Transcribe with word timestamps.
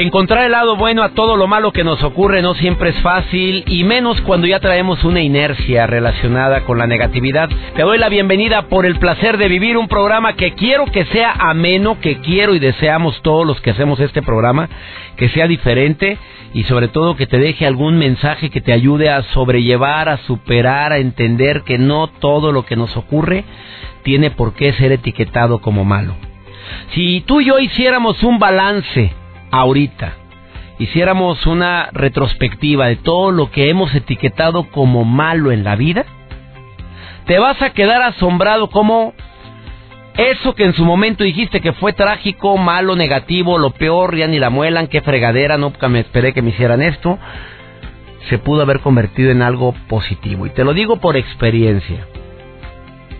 Encontrar 0.00 0.46
el 0.46 0.52
lado 0.52 0.76
bueno 0.76 1.02
a 1.02 1.10
todo 1.10 1.36
lo 1.36 1.46
malo 1.46 1.72
que 1.72 1.84
nos 1.84 2.02
ocurre 2.02 2.40
no 2.40 2.54
siempre 2.54 2.88
es 2.88 2.98
fácil 3.00 3.64
y 3.66 3.84
menos 3.84 4.18
cuando 4.22 4.46
ya 4.46 4.58
traemos 4.58 5.04
una 5.04 5.20
inercia 5.20 5.86
relacionada 5.86 6.62
con 6.64 6.78
la 6.78 6.86
negatividad. 6.86 7.50
Te 7.76 7.82
doy 7.82 7.98
la 7.98 8.08
bienvenida 8.08 8.62
por 8.62 8.86
el 8.86 8.98
placer 8.98 9.36
de 9.36 9.48
vivir 9.48 9.76
un 9.76 9.88
programa 9.88 10.36
que 10.36 10.54
quiero 10.54 10.86
que 10.86 11.04
sea 11.04 11.32
ameno, 11.32 12.00
que 12.00 12.16
quiero 12.20 12.54
y 12.54 12.58
deseamos 12.58 13.20
todos 13.20 13.46
los 13.46 13.60
que 13.60 13.72
hacemos 13.72 14.00
este 14.00 14.22
programa, 14.22 14.70
que 15.16 15.28
sea 15.28 15.46
diferente 15.46 16.16
y 16.54 16.64
sobre 16.64 16.88
todo 16.88 17.14
que 17.14 17.26
te 17.26 17.36
deje 17.36 17.66
algún 17.66 17.98
mensaje 17.98 18.48
que 18.48 18.62
te 18.62 18.72
ayude 18.72 19.10
a 19.10 19.22
sobrellevar, 19.34 20.08
a 20.08 20.16
superar, 20.24 20.94
a 20.94 20.98
entender 20.98 21.60
que 21.60 21.76
no 21.76 22.06
todo 22.06 22.52
lo 22.52 22.64
que 22.64 22.74
nos 22.74 22.96
ocurre 22.96 23.44
tiene 24.02 24.30
por 24.30 24.54
qué 24.54 24.72
ser 24.72 24.92
etiquetado 24.92 25.58
como 25.58 25.84
malo. 25.84 26.14
Si 26.94 27.20
tú 27.26 27.42
y 27.42 27.48
yo 27.48 27.58
hiciéramos 27.58 28.22
un 28.22 28.38
balance 28.38 29.19
ahorita 29.50 30.14
hiciéramos 30.80 31.46
una 31.46 31.90
retrospectiva 31.92 32.86
de 32.86 32.96
todo 32.96 33.30
lo 33.30 33.50
que 33.50 33.68
hemos 33.68 33.94
etiquetado 33.94 34.70
como 34.70 35.04
malo 35.04 35.52
en 35.52 35.62
la 35.62 35.76
vida, 35.76 36.06
te 37.26 37.38
vas 37.38 37.60
a 37.60 37.70
quedar 37.70 38.00
asombrado 38.02 38.70
como 38.70 39.12
eso 40.16 40.54
que 40.54 40.64
en 40.64 40.72
su 40.72 40.84
momento 40.84 41.22
dijiste 41.22 41.60
que 41.60 41.74
fue 41.74 41.92
trágico, 41.92 42.56
malo, 42.56 42.96
negativo, 42.96 43.58
lo 43.58 43.70
peor, 43.70 44.16
ya 44.16 44.26
ni 44.26 44.38
la 44.38 44.50
muelan, 44.50 44.86
qué 44.86 45.02
fregadera, 45.02 45.58
no 45.58 45.72
me 45.88 46.00
esperé 46.00 46.32
que 46.32 46.42
me 46.42 46.50
hicieran 46.50 46.82
esto, 46.82 47.18
se 48.28 48.38
pudo 48.38 48.62
haber 48.62 48.80
convertido 48.80 49.30
en 49.30 49.42
algo 49.42 49.74
positivo. 49.86 50.46
Y 50.46 50.50
te 50.50 50.64
lo 50.64 50.72
digo 50.72 50.96
por 50.96 51.16
experiencia. 51.16 52.06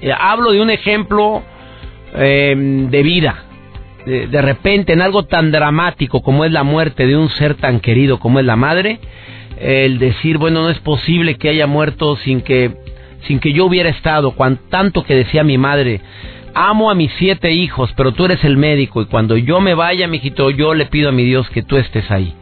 Eh, 0.00 0.12
hablo 0.18 0.52
de 0.52 0.62
un 0.62 0.70
ejemplo 0.70 1.42
eh, 2.14 2.54
de 2.56 3.02
vida 3.02 3.44
de, 4.06 4.42
repente 4.42 4.92
en 4.92 5.02
algo 5.02 5.24
tan 5.24 5.50
dramático 5.50 6.22
como 6.22 6.44
es 6.44 6.52
la 6.52 6.62
muerte 6.62 7.06
de 7.06 7.16
un 7.16 7.28
ser 7.30 7.54
tan 7.54 7.80
querido 7.80 8.18
como 8.18 8.40
es 8.40 8.46
la 8.46 8.56
madre, 8.56 8.98
el 9.60 9.98
decir, 9.98 10.38
bueno, 10.38 10.62
no 10.62 10.70
es 10.70 10.78
posible 10.78 11.36
que 11.36 11.50
haya 11.50 11.66
muerto 11.66 12.16
sin 12.16 12.40
que, 12.40 12.72
sin 13.26 13.40
que 13.40 13.52
yo 13.52 13.66
hubiera 13.66 13.90
estado, 13.90 14.32
cuan, 14.32 14.58
tanto 14.70 15.04
que 15.04 15.14
decía 15.14 15.44
mi 15.44 15.58
madre, 15.58 16.00
amo 16.54 16.90
a 16.90 16.94
mis 16.94 17.12
siete 17.18 17.52
hijos, 17.52 17.92
pero 17.96 18.12
tú 18.12 18.24
eres 18.24 18.42
el 18.44 18.56
médico 18.56 19.02
y 19.02 19.06
cuando 19.06 19.36
yo 19.36 19.60
me 19.60 19.74
vaya, 19.74 20.08
mijito, 20.08 20.50
yo 20.50 20.74
le 20.74 20.86
pido 20.86 21.10
a 21.10 21.12
mi 21.12 21.24
Dios 21.24 21.48
que 21.50 21.62
tú 21.62 21.76
estés 21.76 22.10
ahí. 22.10 22.34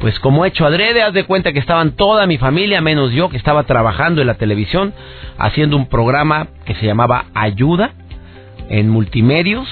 Pues 0.00 0.18
como 0.18 0.44
he 0.44 0.48
hecho 0.48 0.64
adrede, 0.64 1.02
haz 1.02 1.12
de 1.12 1.24
cuenta 1.24 1.52
que 1.52 1.58
estaban 1.58 1.92
toda 1.92 2.26
mi 2.26 2.38
familia, 2.38 2.80
menos 2.80 3.12
yo, 3.12 3.28
que 3.28 3.36
estaba 3.36 3.64
trabajando 3.64 4.22
en 4.22 4.26
la 4.26 4.34
televisión, 4.34 4.94
haciendo 5.36 5.76
un 5.76 5.88
programa 5.88 6.48
que 6.64 6.74
se 6.74 6.86
llamaba 6.86 7.26
Ayuda 7.34 7.92
en 8.70 8.88
multimedios, 8.88 9.68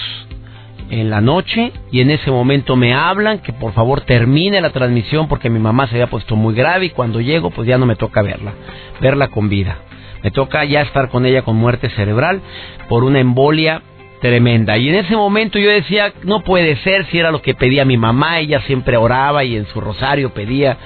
en 0.91 1.11
la 1.11 1.21
noche 1.21 1.73
y 1.91 2.01
en 2.01 2.11
ese 2.11 2.31
momento 2.31 2.77
me 2.77 2.95
hablan 2.95 3.41
que 3.41 3.53
por 3.53 3.73
favor 3.73 4.03
termine 4.03 4.61
la 4.61 4.71
transmisión 4.71 5.29
porque 5.29 5.51
mi 5.51 5.59
mamá 5.59 5.87
se 5.87 5.95
había 5.95 6.09
puesto 6.09 6.37
muy 6.37 6.55
grave 6.55 6.87
y 6.87 6.91
cuando 6.91 7.21
llego 7.21 7.51
pues 7.51 7.69
ya 7.69 7.79
no 7.79 7.87
me 7.87 7.97
toca 7.97 8.23
verla, 8.23 8.53
verla 9.01 9.29
con 9.29 9.49
vida. 9.49 9.79
Me 10.23 10.31
toca 10.31 10.65
ya 10.65 10.83
estar 10.83 11.11
con 11.11 11.27
ella 11.27 11.43
con 11.43 11.57
muerte 11.57 11.91
cerebral 11.91 12.41
por 12.89 13.05
una 13.05 13.21
embolia 13.21 13.83
tremenda. 14.21 14.77
Y 14.77 14.89
en 14.89 14.97
ese 14.97 15.17
momento 15.17 15.59
yo 15.59 15.71
decía, 15.71 16.13
no 16.25 16.43
puede 16.43 16.77
ser 16.79 17.07
si 17.07 17.19
era 17.19 17.31
lo 17.31 17.41
que 17.41 17.55
pedía 17.55 17.85
mi 17.85 17.97
mamá, 17.97 18.41
ella 18.41 18.61
siempre 18.63 18.97
oraba 18.97 19.45
y 19.45 19.57
en 19.57 19.67
su 19.67 19.81
rosario 19.81 20.31
pedía 20.31 20.77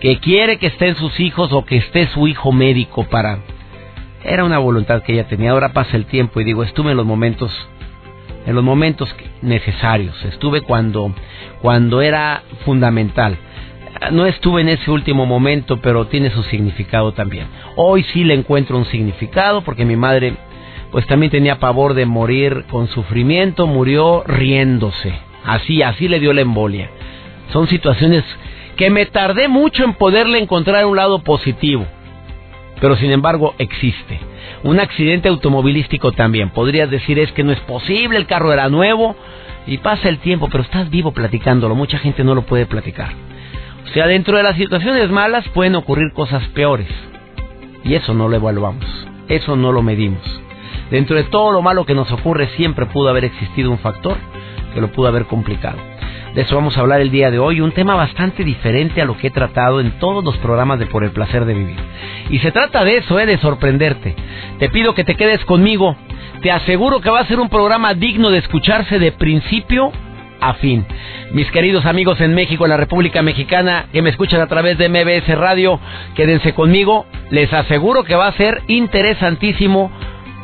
que 0.00 0.18
quiere 0.18 0.58
que 0.58 0.68
estén 0.68 0.96
sus 0.96 1.20
hijos 1.20 1.52
o 1.52 1.64
que 1.64 1.76
esté 1.76 2.06
su 2.08 2.26
hijo 2.26 2.52
médico 2.52 3.04
para... 3.04 3.40
Era 4.24 4.44
una 4.44 4.58
voluntad 4.58 5.02
que 5.02 5.12
ella 5.12 5.28
tenía, 5.28 5.52
ahora 5.52 5.72
pasa 5.72 5.96
el 5.96 6.06
tiempo 6.06 6.40
y 6.40 6.44
digo, 6.44 6.62
estuve 6.62 6.90
en 6.90 6.96
los 6.96 7.06
momentos 7.06 7.52
en 8.48 8.54
los 8.54 8.64
momentos 8.64 9.14
necesarios. 9.42 10.24
Estuve 10.24 10.62
cuando, 10.62 11.14
cuando 11.60 12.00
era 12.00 12.42
fundamental. 12.64 13.36
No 14.10 14.24
estuve 14.24 14.62
en 14.62 14.70
ese 14.70 14.90
último 14.90 15.26
momento, 15.26 15.82
pero 15.82 16.06
tiene 16.06 16.30
su 16.30 16.42
significado 16.44 17.12
también. 17.12 17.46
Hoy 17.76 18.04
sí 18.04 18.24
le 18.24 18.32
encuentro 18.32 18.78
un 18.78 18.86
significado 18.86 19.60
porque 19.60 19.84
mi 19.84 19.96
madre 19.96 20.32
pues 20.90 21.06
también 21.06 21.30
tenía 21.30 21.58
pavor 21.58 21.92
de 21.92 22.06
morir 22.06 22.64
con 22.70 22.88
sufrimiento, 22.88 23.66
murió 23.66 24.24
riéndose. 24.26 25.12
Así, 25.44 25.82
así 25.82 26.08
le 26.08 26.18
dio 26.18 26.32
la 26.32 26.40
embolia. 26.40 26.88
Son 27.52 27.68
situaciones 27.68 28.24
que 28.76 28.88
me 28.88 29.04
tardé 29.04 29.48
mucho 29.48 29.84
en 29.84 29.92
poderle 29.92 30.38
encontrar 30.38 30.86
un 30.86 30.96
lado 30.96 31.18
positivo, 31.18 31.86
pero 32.80 32.96
sin 32.96 33.10
embargo 33.10 33.54
existe. 33.58 34.20
Un 34.64 34.80
accidente 34.80 35.28
automovilístico 35.28 36.12
también. 36.12 36.50
Podrías 36.50 36.90
decir 36.90 37.18
es 37.18 37.30
que 37.32 37.44
no 37.44 37.52
es 37.52 37.60
posible, 37.60 38.16
el 38.16 38.26
carro 38.26 38.52
era 38.52 38.68
nuevo 38.68 39.16
y 39.66 39.78
pasa 39.78 40.08
el 40.08 40.18
tiempo, 40.18 40.48
pero 40.50 40.62
estás 40.62 40.90
vivo 40.90 41.12
platicándolo. 41.12 41.74
Mucha 41.74 41.98
gente 41.98 42.24
no 42.24 42.34
lo 42.34 42.42
puede 42.42 42.66
platicar. 42.66 43.12
O 43.84 43.92
sea, 43.92 44.06
dentro 44.06 44.36
de 44.36 44.42
las 44.42 44.56
situaciones 44.56 45.10
malas 45.10 45.48
pueden 45.50 45.74
ocurrir 45.74 46.12
cosas 46.12 46.46
peores. 46.48 46.88
Y 47.84 47.94
eso 47.94 48.14
no 48.14 48.28
lo 48.28 48.36
evaluamos. 48.36 48.84
Eso 49.28 49.56
no 49.56 49.72
lo 49.72 49.82
medimos. 49.82 50.22
Dentro 50.90 51.16
de 51.16 51.24
todo 51.24 51.52
lo 51.52 51.62
malo 51.62 51.84
que 51.84 51.94
nos 51.94 52.10
ocurre 52.12 52.48
siempre 52.56 52.86
pudo 52.86 53.08
haber 53.08 53.24
existido 53.24 53.70
un 53.70 53.78
factor 53.78 54.16
que 54.74 54.80
lo 54.80 54.90
pudo 54.92 55.08
haber 55.08 55.26
complicado. 55.26 55.78
De 56.38 56.44
eso 56.44 56.54
vamos 56.54 56.76
a 56.76 56.82
hablar 56.82 57.00
el 57.00 57.10
día 57.10 57.32
de 57.32 57.40
hoy, 57.40 57.60
un 57.60 57.72
tema 57.72 57.96
bastante 57.96 58.44
diferente 58.44 59.02
a 59.02 59.04
lo 59.04 59.16
que 59.18 59.26
he 59.26 59.30
tratado 59.32 59.80
en 59.80 59.98
todos 59.98 60.22
los 60.22 60.36
programas 60.36 60.78
de 60.78 60.86
Por 60.86 61.02
el 61.02 61.10
Placer 61.10 61.44
de 61.44 61.52
Vivir. 61.52 61.80
Y 62.30 62.38
se 62.38 62.52
trata 62.52 62.84
de 62.84 62.98
eso, 62.98 63.18
¿eh? 63.18 63.26
de 63.26 63.38
sorprenderte. 63.38 64.14
Te 64.60 64.68
pido 64.68 64.94
que 64.94 65.02
te 65.02 65.16
quedes 65.16 65.44
conmigo. 65.46 65.96
Te 66.40 66.52
aseguro 66.52 67.00
que 67.00 67.10
va 67.10 67.18
a 67.18 67.26
ser 67.26 67.40
un 67.40 67.48
programa 67.48 67.94
digno 67.94 68.30
de 68.30 68.38
escucharse 68.38 69.00
de 69.00 69.10
principio 69.10 69.90
a 70.40 70.54
fin. 70.54 70.86
Mis 71.32 71.50
queridos 71.50 71.84
amigos 71.86 72.20
en 72.20 72.36
México, 72.36 72.66
en 72.66 72.70
la 72.70 72.76
República 72.76 73.20
Mexicana, 73.20 73.86
que 73.92 74.00
me 74.00 74.10
escuchan 74.10 74.40
a 74.40 74.46
través 74.46 74.78
de 74.78 74.88
MBS 74.88 75.36
Radio, 75.36 75.80
quédense 76.14 76.54
conmigo. 76.54 77.04
Les 77.30 77.52
aseguro 77.52 78.04
que 78.04 78.14
va 78.14 78.28
a 78.28 78.36
ser 78.36 78.62
interesantísimo 78.68 79.90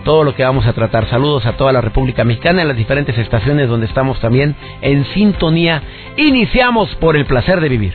todo 0.05 0.23
lo 0.23 0.35
que 0.35 0.45
vamos 0.45 0.67
a 0.67 0.73
tratar. 0.73 1.09
Saludos 1.09 1.47
a 1.47 1.57
toda 1.57 1.73
la 1.73 1.81
República 1.81 2.23
Mexicana 2.25 2.63
en 2.63 2.69
las 2.69 2.77
diferentes 2.77 3.17
estaciones 3.19 3.69
donde 3.69 3.87
estamos 3.87 4.21
también 4.21 4.55
en 4.83 5.05
sintonía. 5.07 5.83
Iniciamos 6.17 6.95
por 6.97 7.17
el 7.17 7.25
placer 7.25 7.61
de 7.61 7.69
vivir. 7.69 7.95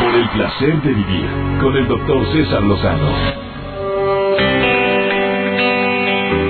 Por 0.00 0.14
el 0.14 0.28
placer 0.30 0.82
de 0.82 0.92
vivir 0.92 1.28
con 1.60 1.76
el 1.76 1.86
doctor 1.86 2.26
César 2.32 2.62
Lozano. 2.62 3.50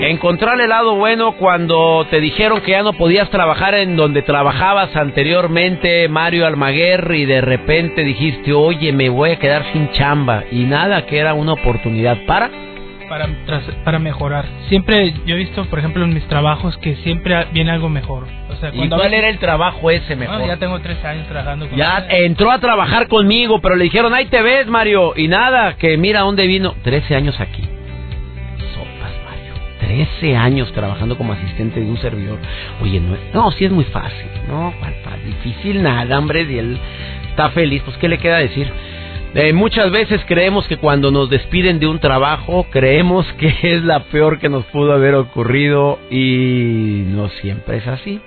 Encontrar 0.02 0.60
el 0.60 0.70
lado 0.70 0.96
bueno 0.96 1.32
cuando 1.32 2.06
te 2.10 2.20
dijeron 2.20 2.62
que 2.62 2.72
ya 2.72 2.82
no 2.82 2.94
podías 2.94 3.30
trabajar 3.30 3.74
en 3.74 3.96
donde 3.96 4.22
trabajabas 4.22 4.96
anteriormente, 4.96 6.08
Mario 6.08 6.46
Almaguer, 6.46 7.12
y 7.14 7.26
de 7.26 7.40
repente 7.40 8.02
dijiste, 8.02 8.52
oye, 8.52 8.92
me 8.92 9.08
voy 9.08 9.30
a 9.30 9.38
quedar 9.38 9.64
sin 9.72 9.92
chamba. 9.92 10.44
Y 10.50 10.64
nada, 10.64 11.06
que 11.06 11.18
era 11.18 11.34
una 11.34 11.52
oportunidad 11.52 12.16
para 12.26 12.69
para, 13.10 13.28
para 13.84 13.98
mejorar. 13.98 14.46
Siempre 14.68 15.12
yo 15.26 15.34
he 15.34 15.38
visto, 15.38 15.64
por 15.64 15.80
ejemplo, 15.80 16.04
en 16.04 16.14
mis 16.14 16.26
trabajos 16.28 16.76
que 16.78 16.94
siempre 16.96 17.44
viene 17.52 17.72
algo 17.72 17.88
mejor. 17.88 18.28
O 18.48 18.54
sea, 18.54 18.70
¿Y 18.72 18.88
cuál 18.88 19.12
era 19.12 19.28
el 19.28 19.38
trabajo 19.38 19.90
ese 19.90 20.14
mejor? 20.14 20.46
ya 20.46 20.56
tengo 20.56 20.78
tres 20.80 21.04
años 21.04 21.26
trabajando 21.26 21.68
con 21.68 21.76
Ya 21.76 22.06
entró 22.08 22.52
a 22.52 22.60
trabajar 22.60 23.08
conmigo, 23.08 23.60
pero 23.60 23.74
le 23.74 23.84
dijeron, 23.84 24.14
ahí 24.14 24.26
te 24.26 24.40
ves, 24.42 24.68
Mario. 24.68 25.14
Y 25.16 25.26
nada, 25.26 25.74
que 25.74 25.98
mira 25.98 26.20
dónde 26.20 26.46
vino. 26.46 26.74
Trece 26.84 27.16
años 27.16 27.38
aquí. 27.40 27.62
Sopas, 28.74 29.12
Mario. 29.24 29.54
Trece 29.80 30.36
años 30.36 30.72
trabajando 30.72 31.18
como 31.18 31.32
asistente 31.32 31.80
de 31.80 31.86
un 31.90 31.98
servidor. 31.98 32.38
Oye, 32.80 33.00
no, 33.00 33.16
no 33.34 33.50
sí 33.50 33.64
es 33.64 33.72
muy 33.72 33.84
fácil. 33.84 34.28
No, 34.48 34.72
difícil 35.26 35.82
nada, 35.82 36.16
hombre. 36.16 36.42
Y 36.48 36.58
él 36.58 36.78
está 37.28 37.50
feliz. 37.50 37.82
Pues, 37.84 37.96
¿qué 37.96 38.08
le 38.08 38.18
queda 38.18 38.38
decir? 38.38 38.70
Eh, 39.32 39.52
muchas 39.52 39.92
veces 39.92 40.20
creemos 40.26 40.66
que 40.66 40.76
cuando 40.76 41.12
nos 41.12 41.30
despiden 41.30 41.78
de 41.78 41.86
un 41.86 42.00
trabajo, 42.00 42.66
creemos 42.70 43.24
que 43.34 43.54
es 43.62 43.84
la 43.84 44.04
peor 44.04 44.40
que 44.40 44.48
nos 44.48 44.64
pudo 44.66 44.92
haber 44.92 45.14
ocurrido 45.14 46.00
y 46.10 47.04
no 47.06 47.28
siempre 47.28 47.76
es 47.78 47.86
así. 47.86 48.20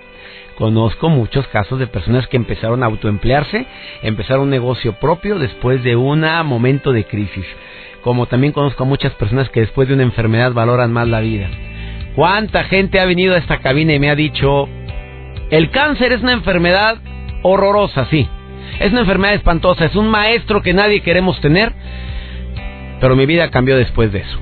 Conozco 0.58 1.10
muchos 1.10 1.46
casos 1.48 1.80
de 1.80 1.88
personas 1.88 2.28
que 2.28 2.38
empezaron 2.38 2.84
a 2.84 2.86
autoemplearse, 2.86 3.66
empezaron 4.02 4.44
un 4.44 4.50
negocio 4.52 4.94
propio 4.94 5.40
después 5.40 5.84
de 5.84 5.96
un 5.96 6.22
momento 6.46 6.94
de 6.94 7.06
crisis. 7.06 7.46
Como 8.02 8.28
también 8.28 8.54
conozco 8.54 8.84
a 8.84 8.88
muchas 8.88 9.14
personas 9.14 9.50
que 9.50 9.62
después 9.62 9.88
de 9.88 9.96
una 9.96 10.04
enfermedad 10.04 10.54
valoran 10.54 10.94
más 10.94 11.08
la 11.08 11.22
vida. 11.22 11.50
¿Cuánta 12.16 12.64
gente 12.66 13.00
ha 13.00 13.06
venido 13.06 13.34
a 13.34 13.40
esta 13.40 13.60
cabina 13.60 13.94
y 13.94 14.00
me 14.00 14.12
ha 14.12 14.16
dicho, 14.16 14.70
el 15.50 15.72
cáncer 15.72 16.14
es 16.14 16.22
una 16.22 16.34
enfermedad 16.34 16.98
horrorosa, 17.42 18.06
sí. 18.06 18.30
Es 18.80 18.92
una 18.92 19.02
enfermedad 19.02 19.36
espantosa, 19.36 19.86
es 19.86 19.96
un 19.96 20.08
maestro 20.08 20.62
que 20.62 20.74
nadie 20.74 21.02
queremos 21.02 21.40
tener, 21.42 21.72
pero 23.00 23.16
mi 23.16 23.26
vida 23.26 23.50
cambió 23.52 23.78
después 23.78 24.12
de 24.12 24.20
eso. 24.20 24.40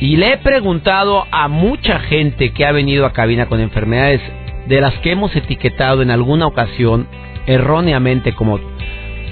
Y 0.00 0.16
le 0.16 0.32
he 0.32 0.38
preguntado 0.38 1.26
a 1.30 1.48
mucha 1.48 2.00
gente 2.00 2.52
que 2.52 2.66
ha 2.66 2.72
venido 2.72 3.06
a 3.06 3.12
cabina 3.12 3.46
con 3.46 3.60
enfermedades 3.60 4.20
de 4.66 4.80
las 4.80 4.94
que 4.98 5.12
hemos 5.12 5.34
etiquetado 5.36 6.02
en 6.02 6.10
alguna 6.10 6.46
ocasión 6.46 7.06
erróneamente 7.46 8.32
como 8.32 8.58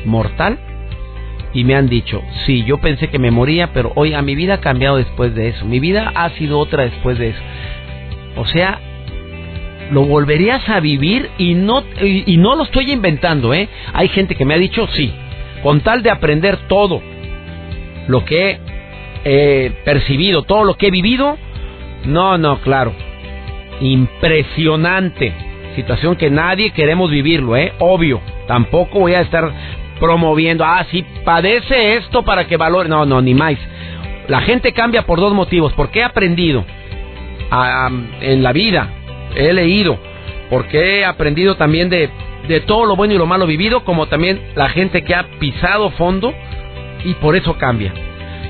mortal 0.04 0.58
y 1.54 1.64
me 1.64 1.74
han 1.74 1.88
dicho, 1.88 2.22
sí, 2.46 2.64
yo 2.64 2.78
pensé 2.78 3.08
que 3.08 3.18
me 3.18 3.30
moría, 3.30 3.72
pero 3.72 3.92
oiga, 3.94 4.22
mi 4.22 4.34
vida 4.34 4.54
ha 4.54 4.60
cambiado 4.60 4.96
después 4.96 5.34
de 5.34 5.48
eso, 5.48 5.66
mi 5.66 5.80
vida 5.80 6.10
ha 6.14 6.30
sido 6.30 6.58
otra 6.58 6.84
después 6.84 7.18
de 7.18 7.30
eso. 7.30 7.40
O 8.36 8.46
sea, 8.46 8.80
lo 9.90 10.04
volverías 10.04 10.66
a 10.68 10.80
vivir 10.80 11.30
y 11.38 11.54
no, 11.54 11.82
y, 12.00 12.36
no 12.36 12.54
lo 12.56 12.64
estoy 12.64 12.90
inventando, 12.90 13.52
¿eh? 13.52 13.68
Hay 13.92 14.08
gente 14.08 14.34
que 14.34 14.44
me 14.44 14.54
ha 14.54 14.58
dicho, 14.58 14.86
sí, 14.92 15.12
con 15.62 15.80
tal 15.80 16.02
de 16.02 16.10
aprender 16.10 16.58
todo 16.68 17.02
lo 18.08 18.24
que 18.24 18.58
he 19.24 19.72
percibido, 19.84 20.42
todo 20.42 20.64
lo 20.64 20.74
que 20.74 20.88
he 20.88 20.90
vivido, 20.90 21.36
no, 22.04 22.38
no, 22.38 22.60
claro, 22.60 22.92
impresionante. 23.80 25.32
Situación 25.76 26.16
que 26.16 26.30
nadie 26.30 26.70
queremos 26.70 27.10
vivirlo, 27.10 27.56
¿eh? 27.56 27.72
Obvio. 27.78 28.20
Tampoco 28.46 29.00
voy 29.00 29.14
a 29.14 29.22
estar 29.22 29.50
promoviendo, 29.98 30.64
ah, 30.64 30.84
sí, 30.90 31.04
padece 31.24 31.96
esto 31.96 32.22
para 32.22 32.46
que 32.46 32.56
valore. 32.56 32.88
No, 32.88 33.06
no, 33.06 33.22
ni 33.22 33.34
más. 33.34 33.56
La 34.28 34.42
gente 34.42 34.72
cambia 34.72 35.06
por 35.06 35.18
dos 35.18 35.32
motivos. 35.32 35.72
Porque 35.72 36.00
he 36.00 36.04
aprendido 36.04 36.64
en 38.20 38.42
la 38.42 38.52
vida, 38.52 38.90
he 39.34 39.52
leído, 39.52 39.98
porque 40.50 41.00
he 41.00 41.04
aprendido 41.04 41.56
también 41.56 41.88
de, 41.88 42.10
de 42.48 42.60
todo 42.60 42.86
lo 42.86 42.96
bueno 42.96 43.14
y 43.14 43.18
lo 43.18 43.26
malo 43.26 43.46
vivido, 43.46 43.84
como 43.84 44.06
también 44.06 44.40
la 44.54 44.68
gente 44.68 45.02
que 45.02 45.14
ha 45.14 45.24
pisado 45.38 45.90
fondo 45.90 46.34
y 47.04 47.14
por 47.14 47.36
eso 47.36 47.56
cambia. 47.58 47.92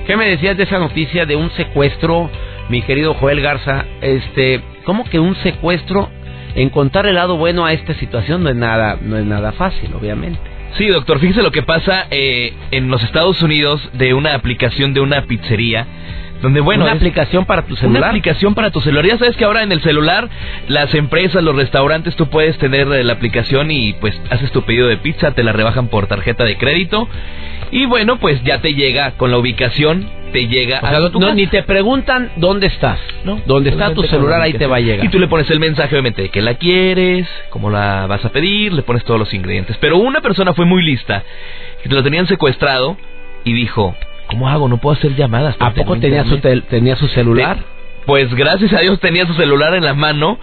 ¿Qué 0.07 0.17
me 0.17 0.29
decías 0.29 0.57
de 0.57 0.65
esa 0.65 0.79
noticia 0.79 1.27
de 1.27 1.37
un 1.37 1.51
secuestro, 1.53 2.29
mi 2.69 2.83
querido 2.83 3.15
Joel 3.15 3.41
Garza? 3.41 3.85
Este, 4.01 4.61
¿cómo 4.85 5.05
que 5.05 5.21
un 5.21 5.37
secuestro? 5.37 6.11
Encontrar 6.55 7.07
el 7.07 7.15
lado 7.15 7.37
bueno 7.37 7.65
a 7.65 7.73
esta 7.73 7.95
situación 7.95 8.43
no 8.43 8.51
es 8.51 8.57
nada, 8.57 8.99
no 9.01 9.17
es 9.17 9.25
nada 9.25 9.53
fácil, 9.53 9.91
obviamente. 9.95 10.39
Sí, 10.77 10.89
doctor, 10.89 11.19
fíjese 11.19 11.43
lo 11.43 11.51
que 11.51 11.63
pasa 11.63 12.07
eh, 12.11 12.53
en 12.71 12.89
los 12.89 13.03
Estados 13.03 13.41
Unidos 13.43 13.91
de 13.93 14.15
una 14.15 14.35
aplicación 14.35 14.93
de 14.95 15.01
una 15.01 15.23
pizzería. 15.23 15.87
Donde, 16.43 16.61
bueno, 16.61 16.85
una 16.85 16.93
aplicación 16.93 17.45
para 17.47 17.63
tu 17.63 17.77
celular. 17.77 18.03
Una 18.03 18.09
aplicación 18.09 18.55
para 18.55 18.71
tu 18.71 18.81
celular. 18.81 19.07
Ya 19.07 19.19
sabes 19.19 19.37
que 19.37 19.45
ahora 19.45 19.63
en 19.63 19.73
el 19.73 19.81
celular, 19.81 20.29
las 20.69 20.95
empresas, 20.95 21.43
los 21.43 21.55
restaurantes, 21.55 22.17
tú 22.17 22.29
puedes 22.29 22.59
tener 22.59 22.89
eh, 22.93 23.05
la 23.05 23.15
aplicación 23.15 23.71
y 23.71 23.93
pues 23.95 24.21
haces 24.31 24.51
tu 24.53 24.63
pedido 24.63 24.89
de 24.89 24.97
pizza, 24.97 25.31
te 25.33 25.43
la 25.43 25.53
rebajan 25.53 25.89
por 25.89 26.09
tarjeta 26.09 26.45
de 26.45 26.57
crédito. 26.57 27.09
Y 27.71 27.87
bueno, 27.87 28.19
pues 28.19 28.43
ya 28.43 28.61
te 28.61 28.75
llega 28.75 29.13
con 29.13 29.31
la 29.31 29.39
ubicación 29.39 30.11
te 30.33 30.49
llega 30.49 30.79
a 30.79 31.11
tu 31.11 31.21
no, 31.21 31.35
Ni 31.35 31.47
te 31.47 31.63
preguntan 31.63 32.31
dónde 32.37 32.67
estás. 32.67 32.99
No, 33.25 33.41
dónde 33.47 33.71
está 33.71 33.95
tu 33.95 34.03
celular, 34.05 34.41
ahí 34.41 34.55
te 34.55 34.67
va 34.67 34.77
a 34.77 34.81
llegar. 34.81 35.05
Y 35.05 35.09
tú 35.11 35.19
le 35.19 35.29
pones 35.29 35.49
el 35.51 35.61
mensaje, 35.61 35.95
obviamente, 35.95 36.23
de 36.23 36.29
que 36.31 36.41
la 36.41 36.55
quieres, 36.55 37.29
cómo 37.51 37.71
la 37.71 38.07
vas 38.07 38.25
a 38.25 38.31
pedir, 38.31 38.73
le 38.73 38.83
pones 38.83 39.05
todos 39.05 39.21
los 39.21 39.33
ingredientes. 39.35 39.77
Pero 39.79 39.99
una 39.99 40.21
persona 40.21 40.55
fue 40.55 40.65
muy 40.65 40.83
lista, 40.83 41.23
que 41.83 41.89
te 41.89 41.95
lo 41.95 42.03
tenían 42.03 42.27
secuestrado 42.27 42.97
y 43.45 43.53
dijo, 43.53 43.95
¿cómo 44.33 44.49
hago? 44.49 44.69
No 44.69 44.79
puedo 44.79 44.97
hacer 44.97 45.15
llamadas. 45.15 45.55
¿A 45.61 45.73
poco 45.73 45.99
tenía 45.99 46.25
su, 46.25 46.39
tenía 46.39 46.97
su 46.97 47.09
celular? 47.09 47.59
pues 48.05 48.35
gracias 48.35 48.73
a 48.73 48.81
Dios 48.81 48.99
tenía 48.99 49.25
su 49.27 49.35
celular 49.35 49.75
en 49.75 49.85
la 49.85 49.95
mano 49.95 50.37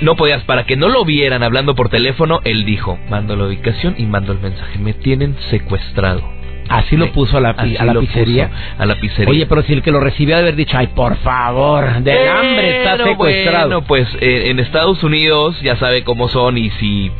no 0.00 0.16
podías, 0.16 0.42
para 0.44 0.64
que 0.64 0.76
no 0.76 0.88
lo 0.88 1.04
vieran 1.04 1.42
hablando 1.42 1.74
por 1.74 1.88
teléfono, 1.88 2.40
él 2.44 2.64
dijo, 2.64 2.98
mando 3.10 3.36
la 3.36 3.44
ubicación 3.44 3.94
y 3.98 4.06
mando 4.06 4.32
el 4.32 4.40
mensaje, 4.40 4.78
me 4.78 4.94
tienen 4.94 5.36
secuestrado. 5.50 6.22
Así 6.68 6.96
lo 6.96 7.12
puso 7.12 7.36
a 7.36 7.40
la, 7.40 7.50
a 7.50 7.84
la 7.84 8.00
pizzería. 8.00 8.50
a 8.78 8.86
la 8.86 8.94
pizzería. 8.94 9.30
Oye, 9.30 9.46
pero 9.46 9.62
si 9.62 9.74
el 9.74 9.82
que 9.82 9.90
lo 9.90 10.00
recibió 10.00 10.36
de 10.36 10.42
haber 10.42 10.56
dicho, 10.56 10.78
ay, 10.78 10.86
por 10.88 11.16
favor, 11.16 12.02
de 12.02 12.28
hambre 12.28 12.78
está 12.78 13.04
secuestrado. 13.04 13.66
Bueno, 13.66 13.82
pues 13.82 14.08
eh, 14.20 14.44
en 14.46 14.58
Estados 14.58 15.02
Unidos 15.02 15.60
ya 15.60 15.76
sabe 15.76 16.02
cómo 16.02 16.28
son 16.28 16.56
y 16.56 16.70
si 16.70 17.10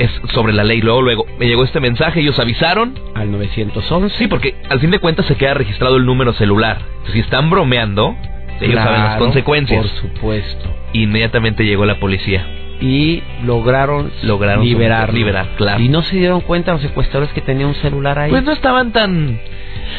es 0.00 0.10
sobre 0.32 0.52
la 0.52 0.64
ley. 0.64 0.80
Luego, 0.80 1.02
luego 1.02 1.26
me 1.38 1.46
llegó 1.46 1.64
este 1.64 1.80
mensaje, 1.80 2.20
ellos 2.20 2.38
avisaron. 2.38 2.98
Al 3.14 3.30
911. 3.30 4.16
Sí, 4.18 4.26
porque 4.26 4.54
al 4.68 4.80
fin 4.80 4.90
de 4.90 4.98
cuentas 4.98 5.26
se 5.26 5.36
queda 5.36 5.54
registrado 5.54 5.96
el 5.96 6.06
número 6.06 6.32
celular. 6.32 6.78
si 7.12 7.20
están 7.20 7.50
bromeando, 7.50 8.16
ellos 8.60 8.82
saben 8.82 9.00
las 9.00 9.16
consecuencias. 9.16 9.86
Por 9.86 10.00
supuesto. 10.00 10.74
Inmediatamente 10.92 11.64
llegó 11.64 11.84
la 11.84 12.00
policía 12.00 12.46
y 12.80 13.22
lograron, 13.44 14.10
lograron 14.22 14.64
liberar, 14.64 15.12
liberar 15.12 15.48
claro. 15.56 15.82
Y 15.82 15.88
no 15.88 16.02
se 16.02 16.16
dieron 16.16 16.40
cuenta 16.40 16.72
los 16.72 16.82
secuestradores 16.82 17.32
que 17.32 17.40
tenía 17.40 17.66
un 17.66 17.74
celular 17.74 18.18
ahí. 18.18 18.30
Pues 18.30 18.44
no 18.44 18.52
estaban 18.52 18.92
tan 18.92 19.40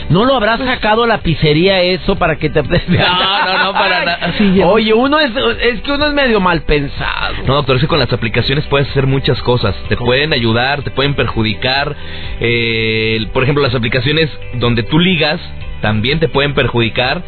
¿No 0.10 0.26
lo 0.26 0.36
habrá 0.36 0.58
sacado 0.58 1.06
la 1.06 1.20
pizzería 1.20 1.82
eso 1.82 2.16
para 2.18 2.38
que 2.38 2.50
te... 2.50 2.62
No, 2.62 2.70
no, 2.70 3.64
no, 3.66 3.74
para 3.74 4.06
nada. 4.06 4.34
Oye, 4.66 4.94
uno 4.94 5.20
es, 5.20 5.32
es 5.62 5.82
que 5.82 5.92
uno 5.92 6.08
es 6.08 6.14
medio 6.14 6.40
mal 6.40 6.62
pensado. 6.64 7.36
No, 7.46 7.56
doctor, 7.56 7.76
es 7.76 7.82
que 7.82 7.88
con 7.88 8.00
las 8.00 8.12
aplicaciones 8.12 8.66
puedes 8.66 8.90
hacer 8.90 9.08
muchas 9.08 9.42
cosas. 9.42 9.76
Te 9.90 9.98
pueden 9.98 10.34
ayudar, 10.34 10.82
te 10.82 10.92
pueden 10.92 11.14
perjudicar. 11.14 11.96
Eh, 12.40 13.28
por 13.34 13.44
ejemplo, 13.44 13.64
las 13.64 13.76
aplicaciones 13.76 14.30
donde 14.56 14.84
tú 14.84 15.00
ligas 15.00 15.40
también 15.82 16.20
te 16.20 16.30
pueden 16.30 16.54
perjudicar 16.54 17.22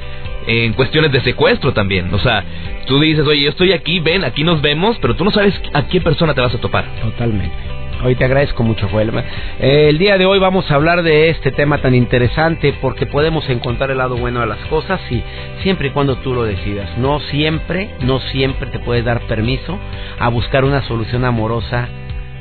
en 0.47 0.73
cuestiones 0.73 1.11
de 1.11 1.21
secuestro 1.21 1.73
también. 1.73 2.13
O 2.13 2.19
sea, 2.19 2.43
tú 2.85 2.99
dices, 2.99 3.25
oye, 3.25 3.41
yo 3.41 3.49
estoy 3.49 3.71
aquí, 3.71 3.99
ven, 3.99 4.23
aquí 4.23 4.43
nos 4.43 4.61
vemos, 4.61 4.97
pero 5.01 5.15
tú 5.15 5.23
no 5.23 5.31
sabes 5.31 5.59
a 5.73 5.87
qué 5.87 6.01
persona 6.01 6.33
te 6.33 6.41
vas 6.41 6.53
a 6.53 6.59
topar. 6.59 6.85
Totalmente. 7.01 7.73
Hoy 8.03 8.15
te 8.15 8.25
agradezco 8.25 8.63
mucho, 8.63 8.89
Joel. 8.89 9.11
Eh, 9.59 9.87
el 9.87 9.97
día 9.97 10.17
de 10.17 10.25
hoy 10.25 10.37
vamos 10.37 10.69
a 10.69 10.75
hablar 10.75 11.03
de 11.03 11.29
este 11.29 11.51
tema 11.51 11.77
tan 11.77 11.95
interesante 11.95 12.73
porque 12.81 13.05
podemos 13.05 13.49
encontrar 13.49 13.91
el 13.91 13.99
lado 13.99 14.17
bueno 14.17 14.41
de 14.41 14.47
las 14.47 14.59
cosas 14.65 14.99
y 15.09 15.23
siempre 15.61 15.87
y 15.87 15.91
cuando 15.91 16.17
tú 16.17 16.33
lo 16.33 16.43
decidas. 16.43 16.97
No 16.97 17.21
siempre, 17.21 17.91
no 18.01 18.19
siempre 18.19 18.69
te 18.71 18.79
puedes 18.79 19.05
dar 19.05 19.21
permiso 19.21 19.79
a 20.19 20.27
buscar 20.27 20.65
una 20.65 20.81
solución 20.85 21.23
amorosa 21.23 21.87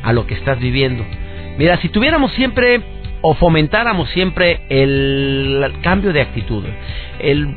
a 0.02 0.12
lo 0.12 0.26
que 0.26 0.34
estás 0.34 0.58
viviendo. 0.58 1.04
Mira, 1.58 1.76
si 1.76 1.88
tuviéramos 1.90 2.32
siempre 2.32 2.80
o 3.22 3.34
fomentáramos 3.34 4.10
siempre 4.10 4.60
el 4.68 5.72
cambio 5.82 6.12
de 6.12 6.20
actitud, 6.20 6.64
el 7.20 7.56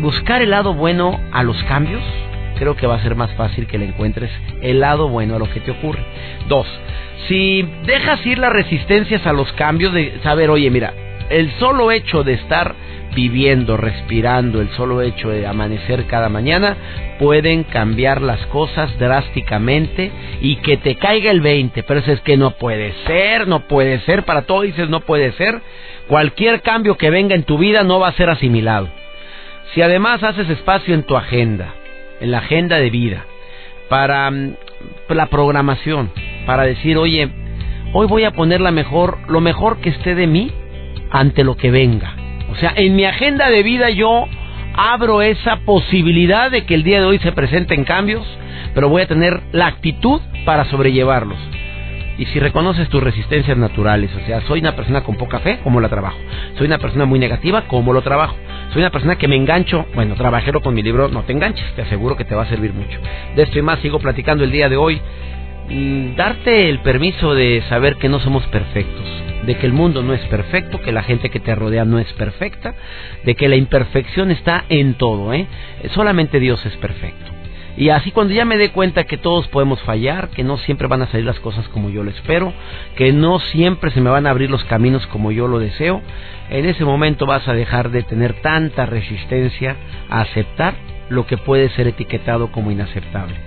buscar 0.00 0.42
el 0.42 0.50
lado 0.50 0.74
bueno 0.74 1.18
a 1.32 1.42
los 1.42 1.62
cambios, 1.64 2.02
creo 2.58 2.76
que 2.76 2.86
va 2.86 2.96
a 2.96 3.02
ser 3.02 3.14
más 3.14 3.32
fácil 3.34 3.66
que 3.66 3.78
le 3.78 3.86
encuentres 3.86 4.30
el 4.60 4.80
lado 4.80 5.08
bueno 5.08 5.36
a 5.36 5.38
lo 5.38 5.48
que 5.50 5.60
te 5.60 5.70
ocurre. 5.70 6.02
Dos, 6.48 6.66
si 7.28 7.62
dejas 7.86 8.24
ir 8.26 8.38
las 8.38 8.52
resistencias 8.52 9.26
a 9.26 9.32
los 9.32 9.52
cambios 9.52 9.92
de 9.92 10.18
saber, 10.22 10.50
oye, 10.50 10.70
mira, 10.70 10.92
el 11.30 11.50
solo 11.58 11.90
hecho 11.90 12.22
de 12.22 12.34
estar 12.34 12.74
viviendo, 13.14 13.78
respirando, 13.78 14.60
el 14.60 14.68
solo 14.70 15.00
hecho 15.00 15.30
de 15.30 15.46
amanecer 15.46 16.04
cada 16.06 16.28
mañana, 16.28 16.76
pueden 17.18 17.64
cambiar 17.64 18.20
las 18.20 18.44
cosas 18.46 18.96
drásticamente 18.98 20.12
y 20.42 20.56
que 20.56 20.76
te 20.76 20.96
caiga 20.96 21.30
el 21.30 21.40
20. 21.40 21.82
Pero 21.82 22.00
eso 22.00 22.12
es 22.12 22.20
que 22.20 22.36
no 22.36 22.52
puede 22.52 22.92
ser, 23.06 23.48
no 23.48 23.60
puede 23.60 24.00
ser, 24.00 24.24
para 24.24 24.42
todo 24.42 24.62
dices 24.62 24.90
no 24.90 25.00
puede 25.00 25.32
ser. 25.32 25.60
Cualquier 26.08 26.60
cambio 26.60 26.96
que 26.96 27.10
venga 27.10 27.34
en 27.34 27.44
tu 27.44 27.56
vida 27.58 27.82
no 27.82 27.98
va 27.98 28.08
a 28.08 28.12
ser 28.12 28.28
asimilado. 28.28 28.88
Si 29.74 29.82
además 29.82 30.22
haces 30.22 30.48
espacio 30.50 30.94
en 30.94 31.02
tu 31.02 31.16
agenda, 31.16 31.74
en 32.20 32.30
la 32.30 32.38
agenda 32.38 32.76
de 32.76 32.90
vida, 32.90 33.24
para 33.88 34.30
mm, 34.30 34.56
la 35.08 35.26
programación, 35.26 36.10
para 36.44 36.64
decir, 36.64 36.98
oye, 36.98 37.30
hoy 37.94 38.06
voy 38.06 38.24
a 38.24 38.32
poner 38.32 38.60
la 38.60 38.70
mejor, 38.72 39.18
lo 39.28 39.40
mejor 39.40 39.78
que 39.80 39.88
esté 39.88 40.14
de 40.14 40.26
mí 40.26 40.52
ante 41.10 41.44
lo 41.44 41.56
que 41.56 41.70
venga. 41.70 42.14
O 42.50 42.56
sea, 42.56 42.72
en 42.76 42.96
mi 42.96 43.04
agenda 43.04 43.50
de 43.50 43.62
vida 43.62 43.90
yo 43.90 44.26
abro 44.74 45.22
esa 45.22 45.56
posibilidad 45.64 46.50
de 46.50 46.64
que 46.64 46.74
el 46.74 46.82
día 46.82 47.00
de 47.00 47.06
hoy 47.06 47.18
se 47.18 47.32
presenten 47.32 47.84
cambios, 47.84 48.26
pero 48.74 48.88
voy 48.88 49.02
a 49.02 49.08
tener 49.08 49.42
la 49.52 49.66
actitud 49.66 50.20
para 50.44 50.64
sobrellevarlos. 50.66 51.38
Y 52.18 52.24
si 52.26 52.40
reconoces 52.40 52.88
tus 52.88 53.02
resistencias 53.02 53.58
naturales, 53.58 54.10
o 54.14 54.26
sea, 54.26 54.40
soy 54.42 54.60
una 54.60 54.74
persona 54.74 55.02
con 55.02 55.16
poca 55.16 55.40
fe, 55.40 55.58
¿cómo 55.62 55.80
la 55.80 55.88
trabajo? 55.88 56.16
Soy 56.56 56.66
una 56.66 56.78
persona 56.78 57.04
muy 57.04 57.18
negativa, 57.18 57.64
¿cómo 57.68 57.92
lo 57.92 58.00
trabajo? 58.00 58.34
Soy 58.72 58.80
una 58.80 58.90
persona 58.90 59.16
que 59.16 59.28
me 59.28 59.36
engancho, 59.36 59.84
bueno, 59.94 60.14
trabajero 60.14 60.62
con 60.62 60.74
mi 60.74 60.82
libro, 60.82 61.08
no 61.08 61.22
te 61.22 61.32
enganches, 61.32 61.64
te 61.74 61.82
aseguro 61.82 62.16
que 62.16 62.24
te 62.24 62.34
va 62.34 62.44
a 62.44 62.48
servir 62.48 62.72
mucho. 62.72 62.98
De 63.34 63.42
esto 63.42 63.58
y 63.58 63.62
más 63.62 63.80
sigo 63.80 63.98
platicando 63.98 64.44
el 64.44 64.50
día 64.50 64.68
de 64.70 64.76
hoy. 64.76 65.00
Mm, 65.68 66.14
darte 66.14 66.68
el 66.68 66.78
permiso 66.80 67.34
de 67.34 67.62
saber 67.68 67.96
que 67.96 68.08
no 68.08 68.20
somos 68.20 68.46
perfectos, 68.48 69.04
de 69.44 69.56
que 69.56 69.66
el 69.66 69.72
mundo 69.72 70.02
no 70.02 70.14
es 70.14 70.20
perfecto, 70.26 70.80
que 70.80 70.92
la 70.92 71.02
gente 71.02 71.28
que 71.28 71.40
te 71.40 71.54
rodea 71.54 71.84
no 71.84 71.98
es 71.98 72.12
perfecta, 72.12 72.74
de 73.24 73.34
que 73.34 73.48
la 73.48 73.56
imperfección 73.56 74.30
está 74.30 74.64
en 74.68 74.94
todo, 74.94 75.32
¿eh? 75.32 75.46
Solamente 75.92 76.38
Dios 76.38 76.64
es 76.64 76.76
perfecto. 76.76 77.32
Y 77.76 77.90
así 77.90 78.10
cuando 78.10 78.32
ya 78.32 78.44
me 78.44 78.56
dé 78.56 78.70
cuenta 78.70 79.04
que 79.04 79.18
todos 79.18 79.48
podemos 79.48 79.82
fallar, 79.82 80.30
que 80.30 80.44
no 80.44 80.56
siempre 80.56 80.86
van 80.86 81.02
a 81.02 81.08
salir 81.08 81.26
las 81.26 81.40
cosas 81.40 81.68
como 81.68 81.90
yo 81.90 82.04
lo 82.04 82.10
espero, 82.10 82.52
que 82.94 83.12
no 83.12 83.38
siempre 83.38 83.90
se 83.90 84.00
me 84.00 84.08
van 84.08 84.26
a 84.26 84.30
abrir 84.30 84.50
los 84.50 84.64
caminos 84.64 85.06
como 85.08 85.30
yo 85.30 85.46
lo 85.46 85.58
deseo, 85.58 86.00
en 86.48 86.64
ese 86.64 86.84
momento 86.84 87.26
vas 87.26 87.46
a 87.48 87.52
dejar 87.52 87.90
de 87.90 88.02
tener 88.02 88.34
tanta 88.40 88.86
resistencia 88.86 89.76
a 90.08 90.20
aceptar 90.22 90.74
lo 91.10 91.26
que 91.26 91.36
puede 91.36 91.68
ser 91.70 91.88
etiquetado 91.88 92.50
como 92.50 92.70
inaceptable. 92.70 93.45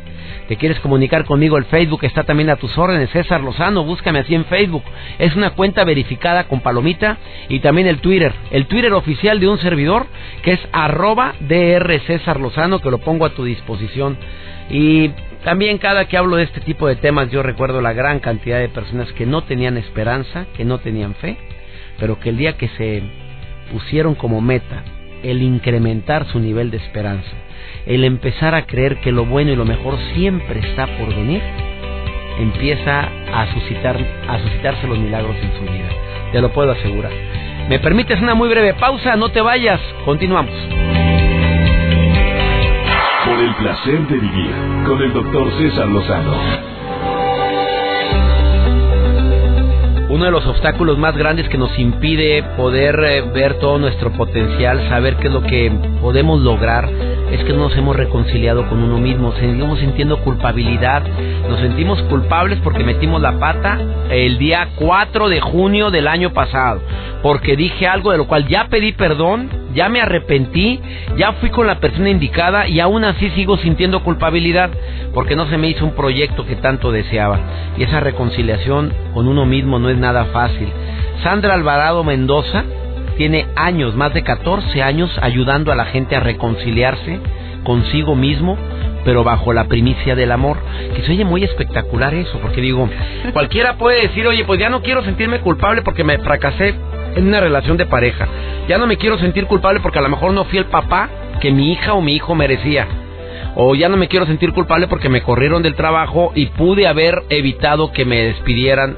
¿Te 0.50 0.56
quieres 0.56 0.80
comunicar 0.80 1.26
conmigo? 1.26 1.60
El 1.60 1.66
Facebook 1.66 2.04
está 2.06 2.24
también 2.24 2.50
a 2.50 2.56
tus 2.56 2.76
órdenes. 2.76 3.12
César 3.12 3.42
Lozano, 3.42 3.84
búscame 3.84 4.18
así 4.18 4.34
en 4.34 4.46
Facebook. 4.46 4.82
Es 5.20 5.36
una 5.36 5.52
cuenta 5.52 5.84
verificada 5.84 6.46
con 6.46 6.62
palomita 6.62 7.20
y 7.50 7.60
también 7.60 7.86
el 7.86 8.00
Twitter. 8.00 8.34
El 8.50 8.66
Twitter 8.66 8.92
oficial 8.94 9.40
de 9.40 9.48
un 9.48 9.60
servidor 9.60 10.08
que 10.42 10.54
es 10.54 10.60
arroba 10.72 11.36
DR 11.42 12.00
César 12.08 12.40
Lozano, 12.40 12.82
que 12.82 12.90
lo 12.90 12.98
pongo 12.98 13.28
a 13.28 13.36
tu 13.36 13.44
disposición. 13.44 14.18
Y 14.72 15.10
también 15.44 15.78
cada 15.78 16.06
que 16.06 16.18
hablo 16.18 16.36
de 16.36 16.46
este 16.46 16.62
tipo 16.62 16.88
de 16.88 16.96
temas 16.96 17.30
yo 17.30 17.44
recuerdo 17.44 17.80
la 17.80 17.94
gran 17.94 18.18
cantidad 18.18 18.58
de 18.58 18.70
personas 18.70 19.14
que 19.14 19.28
no 19.28 19.44
tenían 19.44 19.78
esperanza, 19.78 20.48
que 20.58 20.66
no 20.66 20.80
tenían 20.80 21.14
fe, 21.14 21.38
pero 22.00 22.20
que 22.20 22.30
el 22.30 22.38
día 22.38 22.58
que 22.58 22.70
se 22.70 23.04
pusieron 23.72 24.16
como 24.16 24.42
meta 24.42 24.82
el 25.24 25.42
incrementar 25.42 26.26
su 26.28 26.40
nivel 26.40 26.72
de 26.72 26.78
esperanza, 26.78 27.32
el 27.86 28.04
empezar 28.04 28.56
a 28.56 28.66
creer 28.66 28.98
que 28.98 29.12
lo 29.12 29.26
bueno 29.26 29.52
y 29.52 29.56
lo 29.56 29.66
mejor 29.66 29.98
siempre 30.14 30.60
está 30.60 30.88
por 30.98 31.10
venir, 31.10 31.42
empieza 32.40 33.10
a 33.34 33.54
suscitar 33.54 33.98
a 34.28 34.40
suscitarse 34.40 34.88
los 34.88 34.98
milagros 34.98 35.36
en 35.42 35.52
su 35.54 35.72
vida. 35.72 35.90
Te 36.32 36.42
lo 36.42 36.52
puedo 36.52 36.72
asegurar. 36.72 37.12
¿Me 37.70 37.80
permites 37.80 38.20
una 38.22 38.34
muy 38.34 38.50
breve 38.50 38.74
pausa? 38.74 39.16
No 39.16 39.30
te 39.30 39.42
vayas. 39.42 39.80
Continuamos. 40.06 40.54
Por 43.26 43.40
el 43.40 43.54
placer 43.56 44.08
de 44.08 44.18
vivir 44.18 44.52
con 44.86 45.02
el 45.02 45.14
doctor 45.14 45.52
César 45.58 45.88
Lozano. 45.88 46.79
Uno 50.10 50.26
de 50.26 50.32
los 50.32 50.44
obstáculos 50.48 50.98
más 50.98 51.16
grandes 51.16 51.48
que 51.50 51.58
nos 51.60 51.78
impide 51.78 52.42
poder 52.58 53.00
eh, 53.00 53.22
ver 53.32 53.60
todo 53.60 53.78
nuestro 53.78 54.12
potencial, 54.12 54.90
saber 54.90 55.18
qué 55.18 55.28
es 55.28 55.34
lo 55.34 55.44
que 55.44 55.72
podemos 56.02 56.42
lograr, 56.42 56.90
es 57.32 57.44
que 57.44 57.54
no 57.54 57.70
nos 57.70 57.78
hemos 57.78 57.96
reconciliado 57.96 58.68
con 58.68 58.82
uno 58.82 58.98
mismo, 58.98 59.34
seguimos 59.34 59.78
sintiendo 59.78 60.18
culpabilidad, 60.24 61.04
nos 61.48 61.60
sentimos 61.60 62.02
culpables 62.04 62.58
porque 62.64 62.84
metimos 62.84 63.22
la 63.22 63.38
pata 63.38 63.78
el 64.10 64.40
día 64.40 64.70
4 64.78 65.30
de 65.30 65.42
junio 65.42 65.92
del 65.92 66.08
año 66.08 66.34
pasado, 66.34 66.82
porque 67.22 67.56
dije 67.56 67.88
algo 67.88 68.12
de 68.12 68.18
lo 68.18 68.26
cual 68.26 68.48
ya 68.48 68.68
pedí 68.68 68.94
perdón, 68.94 69.59
ya 69.74 69.90
me 69.90 70.02
arrepentí, 70.02 70.80
ya 71.18 71.34
fui 71.34 71.50
con 71.50 71.68
la 71.68 71.80
persona 71.80 72.10
indicada 72.10 72.68
y 72.68 72.80
aún 72.80 73.04
así 73.04 73.30
sigo 73.32 73.58
sintiendo 73.58 74.04
culpabilidad 74.04 74.70
porque 75.14 75.36
no 75.36 75.48
se 75.48 75.58
me 75.58 75.68
hizo 75.68 75.86
un 75.86 75.96
proyecto 75.96 76.46
que 76.46 76.56
tanto 76.56 76.92
deseaba. 76.92 77.40
Y 77.78 77.84
esa 77.84 78.00
reconciliación 78.00 78.94
con 79.14 79.28
uno 79.28 79.46
mismo 79.46 79.80
no 79.80 79.90
es 79.90 79.98
nada 79.98 80.26
fácil. 80.26 80.70
Sandra 81.24 81.54
Alvarado 81.54 82.04
Mendoza 82.04 82.64
tiene 83.18 83.48
años, 83.56 83.96
más 83.96 84.14
de 84.14 84.24
14 84.24 84.82
años, 84.82 85.12
ayudando 85.22 85.72
a 85.72 85.76
la 85.76 85.86
gente 85.86 86.16
a 86.16 86.22
reconciliarse 86.22 87.20
consigo 87.64 88.16
mismo, 88.16 88.58
pero 89.04 89.24
bajo 89.24 89.52
la 89.52 89.66
primicia 89.66 90.16
del 90.16 90.32
amor. 90.32 90.58
Que 90.96 91.02
se 91.04 91.12
oye 91.12 91.26
muy 91.26 91.44
espectacular 91.44 92.14
eso, 92.14 92.40
porque 92.40 92.62
digo, 92.62 92.90
cualquiera 93.34 93.78
puede 93.78 94.04
decir, 94.04 94.26
oye, 94.26 94.46
pues 94.46 94.60
ya 94.60 94.70
no 94.70 94.82
quiero 94.82 95.04
sentirme 95.04 95.40
culpable 95.40 95.82
porque 95.82 96.04
me 96.04 96.18
fracasé 96.20 96.76
en 97.16 97.28
una 97.28 97.40
relación 97.40 97.78
de 97.78 97.86
pareja. 97.86 98.28
Ya 98.68 98.78
no 98.78 98.88
me 98.88 98.98
quiero 98.98 99.18
sentir 99.18 99.46
culpable 99.46 99.80
porque 99.80 100.00
a 100.00 100.02
lo 100.02 100.10
mejor 100.10 100.34
no 100.34 100.46
fui 100.46 100.58
el 100.58 100.66
papá 100.66 101.10
que 101.40 101.52
mi 101.52 101.72
hija 101.72 101.94
o 101.94 102.02
mi 102.02 102.16
hijo 102.16 102.36
merecía. 102.36 102.88
O 103.56 103.76
ya 103.76 103.90
no 103.90 103.98
me 103.98 104.08
quiero 104.08 104.26
sentir 104.26 104.54
culpable 104.54 104.88
porque 104.88 105.10
me 105.10 105.22
corrieron 105.22 105.64
del 105.64 105.76
trabajo 105.76 106.32
y 106.36 106.48
pude 106.48 106.88
haber 106.88 107.24
evitado 107.30 107.92
que 107.92 108.06
me 108.06 108.24
despidieran 108.24 108.96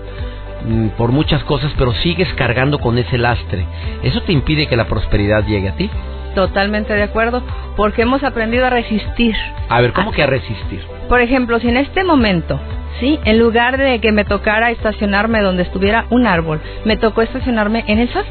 mm, 0.65 0.87
por 0.89 1.11
muchas 1.11 1.43
cosas, 1.45 1.71
pero 1.77 1.93
sigues 1.93 2.31
cargando 2.33 2.79
con 2.79 2.97
ese 2.97 3.17
lastre. 3.17 3.65
¿Eso 4.03 4.21
te 4.21 4.33
impide 4.33 4.67
que 4.67 4.75
la 4.75 4.87
prosperidad 4.87 5.45
llegue 5.45 5.69
a 5.69 5.75
ti? 5.75 5.89
Totalmente 6.35 6.93
de 6.93 7.03
acuerdo, 7.03 7.43
porque 7.75 8.03
hemos 8.03 8.23
aprendido 8.23 8.65
a 8.65 8.69
resistir. 8.69 9.35
A 9.69 9.81
ver, 9.81 9.93
¿cómo 9.93 10.11
que 10.11 10.23
a 10.23 10.27
resistir? 10.27 10.81
Por 11.09 11.21
ejemplo, 11.21 11.59
si 11.59 11.67
en 11.67 11.77
este 11.77 12.03
momento 12.03 12.59
¿sí? 12.99 13.19
En 13.25 13.39
lugar 13.39 13.77
de 13.77 13.99
que 13.99 14.11
me 14.11 14.25
tocara 14.25 14.71
estacionarme 14.71 15.41
donde 15.41 15.63
estuviera 15.63 16.05
un 16.09 16.27
árbol, 16.27 16.59
me 16.85 16.97
tocó 16.97 17.21
estacionarme 17.21 17.83
en 17.87 17.99
el 17.99 18.09
sol, 18.09 18.25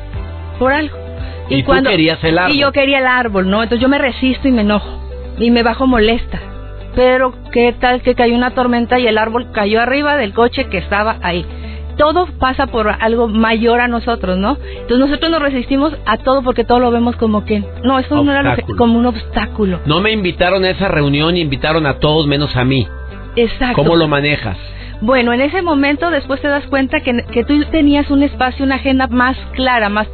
por 0.59 0.73
algo. 0.73 0.97
Y, 1.49 1.65
cuando, 1.65 1.91
tú 1.91 1.97
querías 1.97 2.23
el 2.23 2.39
árbol. 2.39 2.55
Y 2.55 2.61
yo 2.61 2.73
quería 2.73 2.99
el 2.99 3.07
árbol, 3.07 3.51
¿no? 3.51 3.63
Entonces 3.63 3.83
yo 3.83 3.89
me 3.89 3.99
resisto 3.99 4.47
y 4.47 4.53
me 4.53 4.63
enojo. 4.63 4.89
Y 5.39 5.51
me 5.51 5.63
bajo 5.63 5.87
molesta. 5.87 6.39
Pero, 6.95 7.35
¿qué 7.53 7.75
tal 7.79 8.03
que 8.03 8.15
cayó 8.15 8.35
una 8.35 8.53
tormenta 8.53 8.99
y 8.99 9.07
el 9.07 9.19
árbol 9.19 9.51
cayó 9.53 9.81
arriba 9.81 10.17
del 10.17 10.33
coche 10.33 10.67
que 10.67 10.79
estaba 10.79 11.19
ahí? 11.23 11.45
Todo 11.97 12.27
pasa 12.39 12.67
por 12.69 12.89
algo 12.89 13.29
mayor 13.29 13.81
a 13.81 13.89
nosotros, 13.89 14.39
¿no? 14.39 14.57
Entonces 14.73 14.99
nosotros 14.99 15.31
nos 15.31 15.43
resistimos 15.43 15.93
a 16.07 16.17
todo 16.19 16.43
porque 16.43 16.65
todo 16.65 16.79
lo 16.79 16.91
vemos 16.91 17.17
como 17.17 17.45
que... 17.45 17.63
No, 17.85 17.99
eso 17.99 18.23
no 18.23 18.33
era 18.33 18.57
como 18.79 18.99
un 18.99 19.07
obstáculo. 19.07 19.81
No 19.85 20.01
me 20.01 20.11
invitaron 20.11 20.65
a 20.65 20.71
esa 20.71 20.89
reunión 20.89 21.37
y 21.37 21.41
invitaron 21.41 21.87
a 21.87 21.99
todos 21.99 22.27
menos 22.27 22.57
a 22.57 22.65
mí. 22.65 22.87
Exacto. 23.37 23.77
¿Cómo 23.77 23.97
lo 23.97 24.09
manejas? 24.09 24.57
Bueno, 25.01 25.33
en 25.33 25.41
ese 25.41 25.63
momento 25.63 26.11
después 26.11 26.41
te 26.43 26.49
das 26.49 26.67
cuenta 26.67 27.01
que, 27.01 27.25
que 27.33 27.45
tú 27.45 27.65
tenías 27.67 28.11
un 28.11 28.23
espacio, 28.23 28.65
una 28.65 28.77
agenda 28.77 29.07
más 29.07 29.37
clara, 29.53 29.89
más 29.89 30.09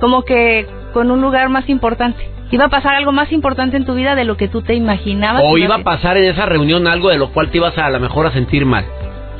como 0.00 0.22
que 0.22 0.66
con 0.92 1.10
un 1.10 1.20
lugar 1.20 1.48
más 1.48 1.68
importante. 1.68 2.28
Iba 2.50 2.66
a 2.66 2.68
pasar 2.68 2.94
algo 2.94 3.12
más 3.12 3.32
importante 3.32 3.76
en 3.78 3.86
tu 3.86 3.94
vida 3.94 4.14
de 4.14 4.24
lo 4.24 4.36
que 4.36 4.46
tú 4.46 4.60
te 4.62 4.74
imaginabas. 4.74 5.42
O 5.44 5.56
iba 5.56 5.76
a 5.76 5.82
pasar 5.82 6.18
en 6.18 6.24
esa 6.24 6.44
reunión 6.44 6.86
algo 6.86 7.08
de 7.08 7.16
lo 7.16 7.32
cual 7.32 7.50
te 7.50 7.56
ibas 7.56 7.76
a, 7.78 7.86
a 7.86 7.90
lo 7.90 7.98
mejor 7.98 8.26
a 8.26 8.32
sentir 8.32 8.66
mal. 8.66 8.84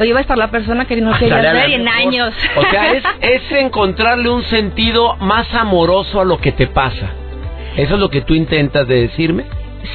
O 0.00 0.04
iba 0.04 0.18
a 0.18 0.22
estar 0.22 0.38
la 0.38 0.50
persona 0.50 0.86
que 0.86 0.96
no 0.96 1.16
quería 1.18 1.52
ver 1.52 1.70
en 1.72 1.86
años. 1.86 2.32
O 2.56 2.62
sea, 2.62 2.92
es, 2.92 3.04
es 3.20 3.42
encontrarle 3.52 4.30
un 4.30 4.42
sentido 4.44 5.16
más 5.16 5.52
amoroso 5.54 6.20
a 6.20 6.24
lo 6.24 6.38
que 6.38 6.52
te 6.52 6.66
pasa. 6.66 7.10
¿Eso 7.76 7.94
es 7.94 8.00
lo 8.00 8.08
que 8.08 8.22
tú 8.22 8.34
intentas 8.34 8.88
de 8.88 9.02
decirme? 9.02 9.44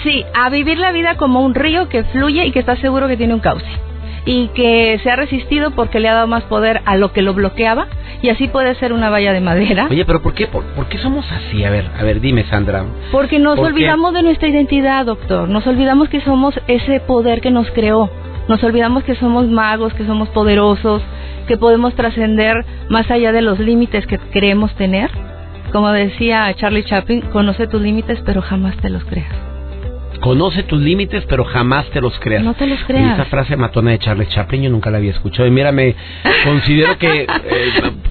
Sí, 0.03 0.24
a 0.34 0.50
vivir 0.50 0.77
la 0.77 0.91
vida 0.91 1.15
como 1.15 1.41
un 1.41 1.56
río 1.56 1.89
que 1.89 2.03
fluye 2.06 2.46
y 2.46 2.51
que 2.51 2.60
está 2.60 2.75
seguro 2.77 3.08
que 3.08 3.17
tiene 3.17 3.34
un 3.34 3.39
cauce. 3.39 3.65
Y 4.25 4.50
que 4.50 5.00
se 5.03 5.10
ha 5.10 5.15
resistido 5.15 5.72
porque 5.72 6.01
le 6.01 6.10
ha 6.10 6.13
dado 6.13 6.27
más 6.27 6.44
poder 6.44 6.82
a 6.86 6.98
lo 6.98 7.13
que 7.13 7.22
lo 7.22 7.34
bloqueaba. 7.34 7.88
Y 8.22 8.29
así 8.29 8.48
puede 8.48 8.75
ser 8.75 8.91
una 8.91 9.10
valla 9.10 9.32
de 9.32 9.39
madera. 9.39 9.88
Oye, 9.89 10.03
pero 10.03 10.22
¿por 10.22 10.34
qué, 10.34 10.48
por, 10.48 10.63
qué 10.89 10.98
somos 10.98 11.25
así? 11.32 11.63
A 11.63 11.70
ver, 11.70 11.89
a 11.98 12.03
ver, 12.03 12.20
dime, 12.20 12.44
Sandra. 12.46 12.84
Porque 13.12 13.39
nos 13.39 13.58
olvidamos 13.58 14.13
de 14.13 14.24
nuestra 14.24 14.50
identidad, 14.50 15.06
doctor. 15.06 15.48
Nos 15.48 15.65
olvidamos 15.65 16.10
que 16.10 16.20
somos 16.22 16.60
ese 16.67 17.00
poder 17.00 17.39
que 17.39 17.51
nos 17.51 17.70
creó. 17.72 18.10
Nos 18.50 18.63
olvidamos 18.63 19.03
que 19.03 19.15
somos 19.15 19.48
magos, 19.48 19.94
que 19.94 20.06
somos 20.06 20.29
poderosos, 20.29 21.01
que 21.48 21.58
podemos 21.58 21.96
trascender 21.96 22.65
más 22.89 23.10
allá 23.12 23.32
de 23.32 23.41
los 23.41 23.60
límites 23.60 24.06
que 24.08 24.17
creemos 24.17 24.75
tener. 24.75 25.10
Como 25.72 25.91
decía 25.91 26.53
Charlie 26.56 26.84
Chaplin, 26.84 27.22
conoce 27.22 27.67
tus 27.67 27.82
límites, 27.82 28.20
pero 28.25 28.41
jamás 28.41 28.75
te 28.77 28.89
los 28.89 29.03
creas. 29.06 29.46
Conoce 30.27 30.63
tus 30.63 30.81
límites, 30.81 31.24
pero 31.29 31.46
jamás 31.46 31.89
te 31.91 32.01
los 32.01 32.19
creas. 32.19 32.43
No 32.43 32.53
te 32.53 32.67
los 32.67 32.84
creas. 32.84 33.13
esa 33.13 33.29
frase 33.29 33.55
matona 33.55 33.91
de 33.91 34.00
Charles 34.00 34.27
Chaplin 34.27 34.63
yo 34.63 34.69
nunca 34.69 34.91
la 34.91 34.98
había 34.98 35.12
escuchado. 35.12 35.48
Y 35.48 35.51
mira, 35.51 35.72
me 35.72 35.96
considero 36.43 36.98
que 36.98 37.25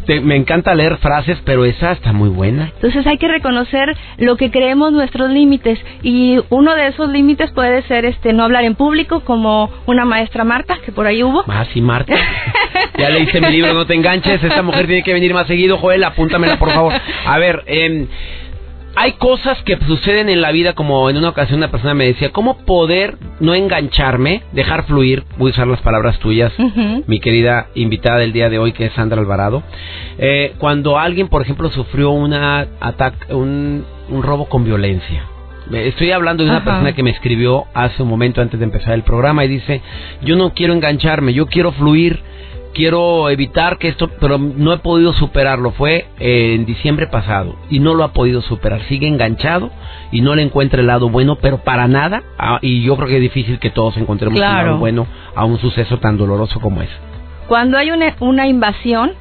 eh, 0.08 0.20
me 0.23 0.35
encanta 0.35 0.75
leer 0.75 0.96
frases, 0.96 1.37
pero 1.44 1.66
esa 1.66 1.92
está 1.92 2.14
muy 2.14 2.30
buena. 2.30 2.73
Entonces 2.76 3.06
hay 3.06 3.18
que 3.18 3.28
reconocer 3.28 3.94
lo 4.16 4.38
que 4.38 4.50
creemos 4.50 4.92
nuestros 4.92 5.30
límites. 5.30 5.78
Y 6.02 6.38
uno 6.49 6.75
de 6.75 6.87
esos 6.87 7.11
límites 7.11 7.50
puede 7.50 7.82
ser 7.82 8.06
este 8.06 8.32
no 8.32 8.44
hablar 8.44 8.64
en 8.64 8.76
público, 8.76 9.20
como 9.20 9.68
una 9.85 10.06
maestra 10.06 10.42
Marta, 10.42 10.78
que 10.87 10.92
por 10.92 11.06
ahí 11.06 11.23
hubo. 11.23 11.44
Ah, 11.46 11.66
sí, 11.75 11.82
Marta. 11.82 12.14
ya 12.99 13.11
leíste 13.11 13.42
mi 13.42 13.50
libro, 13.50 13.75
no 13.75 13.85
te 13.85 13.92
enganches. 13.92 14.42
Esta 14.42 14.62
mujer 14.62 14.87
tiene 14.87 15.02
que 15.02 15.12
venir 15.12 15.35
más 15.35 15.46
seguido. 15.49 15.76
Joel, 15.76 16.02
apúntamela, 16.02 16.58
por 16.58 16.70
favor. 16.70 16.94
A 17.26 17.38
ver, 17.38 17.62
eh 17.66 18.06
hay 18.98 19.12
cosas 19.12 19.62
que 19.62 19.76
suceden 19.86 20.30
en 20.30 20.40
la 20.40 20.50
vida, 20.52 20.72
como 20.72 21.10
en 21.10 21.18
una 21.18 21.28
ocasión 21.28 21.58
una 21.58 21.70
persona 21.70 21.92
me 21.92 22.06
decía, 22.06 22.32
¿cómo 22.32 22.64
poder 22.64 23.18
no 23.40 23.54
engancharme, 23.54 24.42
dejar 24.52 24.86
fluir? 24.86 25.22
Voy 25.36 25.50
a 25.50 25.52
usar 25.52 25.66
las 25.66 25.82
palabras 25.82 26.18
tuyas, 26.18 26.50
mi 27.06 27.20
querida 27.20 27.66
invitada 27.74 28.18
del 28.18 28.32
día 28.32 28.48
de 28.48 28.58
hoy, 28.58 28.72
que 28.72 28.86
es 28.86 28.92
Sandra 28.94 29.20
Alvarado. 29.20 29.62
Eh, 30.18 30.54
cuando 30.56 30.98
alguien, 30.98 31.28
por 31.28 31.42
ejemplo, 31.42 31.70
sufrió 31.70 32.10
una 32.10 32.66
ataque, 32.80 33.34
un, 33.34 33.84
robo 34.22 34.46
con 34.48 34.64
violencia. 34.64 35.24
Estoy 35.70 36.12
hablando 36.12 36.44
de 36.44 36.50
una 36.50 36.64
persona 36.64 36.94
que 36.94 37.02
me 37.02 37.10
escribió 37.10 37.64
hace 37.74 38.02
un 38.02 38.08
momento 38.08 38.40
antes 38.40 38.58
de 38.58 38.64
empezar 38.64 38.94
el 38.94 39.02
programa 39.02 39.44
y 39.44 39.48
dice, 39.48 39.82
yo 40.22 40.36
no 40.36 40.54
quiero 40.54 40.72
engancharme, 40.72 41.34
yo 41.34 41.46
quiero 41.46 41.72
fluir 41.72 42.22
quiero 42.76 43.30
evitar 43.30 43.78
que 43.78 43.88
esto, 43.88 44.09
pero 44.21 44.37
no 44.37 44.73
he 44.75 44.78
podido 44.78 45.14
superarlo. 45.14 45.71
Fue 45.73 46.06
eh, 46.21 46.54
en 46.54 46.66
diciembre 46.66 47.06
pasado 47.06 47.56
y 47.71 47.80
no 47.80 47.95
lo 47.95 48.04
ha 48.04 48.12
podido 48.12 48.42
superar. 48.42 48.83
Sigue 48.83 49.09
enganchado 49.09 49.71
y 50.12 50.21
no 50.21 50.35
le 50.35 50.42
encuentra 50.42 50.80
el 50.80 50.87
lado 50.87 51.09
bueno, 51.09 51.37
pero 51.37 51.59
para 51.64 51.88
nada. 51.88 52.23
Ah, 52.38 52.59
y 52.61 52.83
yo 52.83 52.97
creo 52.97 53.09
que 53.09 53.16
es 53.16 53.23
difícil 53.23 53.59
que 53.59 53.71
todos 53.71 53.97
encontremos 53.97 54.37
el 54.37 54.42
lado 54.42 54.76
bueno 54.76 55.06
a 55.35 55.47
un 55.47 55.59
suceso 55.59 55.99
tan 55.99 56.18
doloroso 56.18 56.61
como 56.61 56.83
es. 56.83 56.90
Cuando 57.49 57.78
hay 57.78 57.90
una, 57.90 58.14
una 58.21 58.47
invasión, 58.47 59.12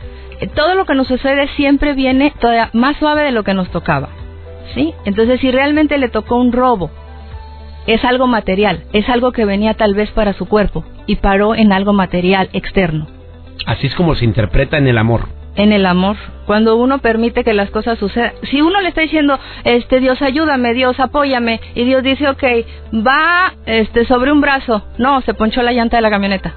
eh, 0.41 0.47
todo 0.47 0.75
lo 0.75 0.85
que 0.85 0.93
nos 0.93 1.07
sucede 1.07 1.47
siempre 1.55 1.93
viene 1.93 2.33
todavía 2.39 2.69
más 2.73 2.97
suave 2.97 3.23
de 3.23 3.31
lo 3.31 3.43
que 3.43 3.53
nos 3.53 3.69
tocaba. 3.69 4.09
¿Sí? 4.73 4.93
Entonces, 5.05 5.39
si 5.39 5.49
realmente 5.49 5.97
le 5.97 6.09
tocó 6.09 6.35
un 6.35 6.51
robo, 6.51 6.91
es 7.87 8.03
algo 8.03 8.27
material, 8.27 8.83
es 8.91 9.07
algo 9.07 9.31
que 9.31 9.45
venía 9.45 9.75
tal 9.75 9.93
vez 9.93 10.11
para 10.11 10.33
su 10.33 10.47
cuerpo 10.47 10.83
y 11.07 11.17
paró 11.17 11.55
en 11.55 11.71
algo 11.71 11.93
material 11.93 12.49
externo. 12.51 13.14
Así 13.65 13.87
es 13.87 13.95
como 13.95 14.15
se 14.15 14.25
interpreta 14.25 14.77
en 14.77 14.87
el 14.87 14.97
amor. 14.97 15.27
en 15.57 15.71
el 15.71 15.85
amor. 15.85 16.17
Cuando 16.45 16.75
uno 16.75 16.99
permite 16.99 17.45
que 17.45 17.53
las 17.53 17.69
cosas 17.69 17.97
sucedan. 17.97 18.33
Si 18.51 18.61
uno 18.61 18.81
le 18.81 18.89
está 18.89 19.01
diciendo, 19.01 19.39
este, 19.63 20.01
Dios 20.01 20.21
ayúdame, 20.21 20.73
Dios 20.73 20.99
apóyame, 20.99 21.61
y 21.75 21.85
Dios 21.85 22.03
dice, 22.03 22.27
ok, 22.27 22.43
va, 22.93 23.53
este, 23.65 24.05
sobre 24.05 24.33
un 24.33 24.41
brazo. 24.41 24.85
No, 24.97 25.21
se 25.21 25.33
ponchó 25.33 25.61
la 25.61 25.71
llanta 25.71 25.95
de 25.95 26.01
la 26.01 26.09
camioneta. 26.09 26.55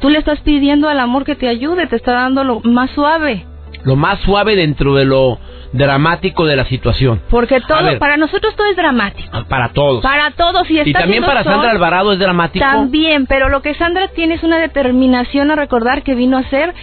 Tú 0.00 0.10
le 0.10 0.18
estás 0.18 0.40
pidiendo 0.40 0.88
al 0.88 0.98
amor 0.98 1.24
que 1.24 1.36
te 1.36 1.48
ayude, 1.48 1.86
te 1.86 1.94
está 1.94 2.12
dando 2.14 2.42
lo 2.42 2.60
más 2.60 2.90
suave. 2.90 3.46
Lo 3.84 3.94
más 3.94 4.18
suave 4.20 4.56
dentro 4.56 4.96
de 4.96 5.04
lo 5.04 5.38
dramático 5.72 6.46
de 6.46 6.56
la 6.56 6.64
situación. 6.66 7.20
Porque 7.30 7.60
todo, 7.60 7.84
ver. 7.84 7.98
para 7.98 8.16
nosotros 8.16 8.54
todo 8.56 8.66
es 8.70 8.76
dramático. 8.76 9.44
Para 9.48 9.70
todos. 9.70 10.02
Para 10.02 10.30
todos. 10.32 10.70
Y, 10.70 10.80
y 10.80 10.92
también 10.92 11.24
para 11.24 11.42
sol, 11.42 11.52
Sandra 11.54 11.70
Alvarado 11.70 12.12
es 12.12 12.18
dramático. 12.18 12.64
También, 12.64 13.26
pero 13.26 13.48
lo 13.48 13.62
que 13.62 13.74
Sandra 13.74 14.08
tiene 14.08 14.34
es 14.34 14.42
una 14.42 14.58
determinación 14.58 15.50
a 15.50 15.56
recordar 15.56 16.02
que 16.02 16.14
vino 16.14 16.36
a 16.36 16.42
ser 16.44 16.74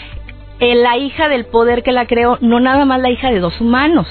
eh, 0.60 0.76
la 0.76 0.98
hija 0.98 1.30
del 1.30 1.46
poder 1.46 1.84
que 1.84 1.92
la 1.92 2.06
creó, 2.06 2.38
no 2.42 2.60
nada 2.60 2.86
más 2.86 3.00
la 3.00 3.10
hija 3.10 3.30
de 3.30 3.40
dos 3.40 3.60
humanos. 3.62 4.08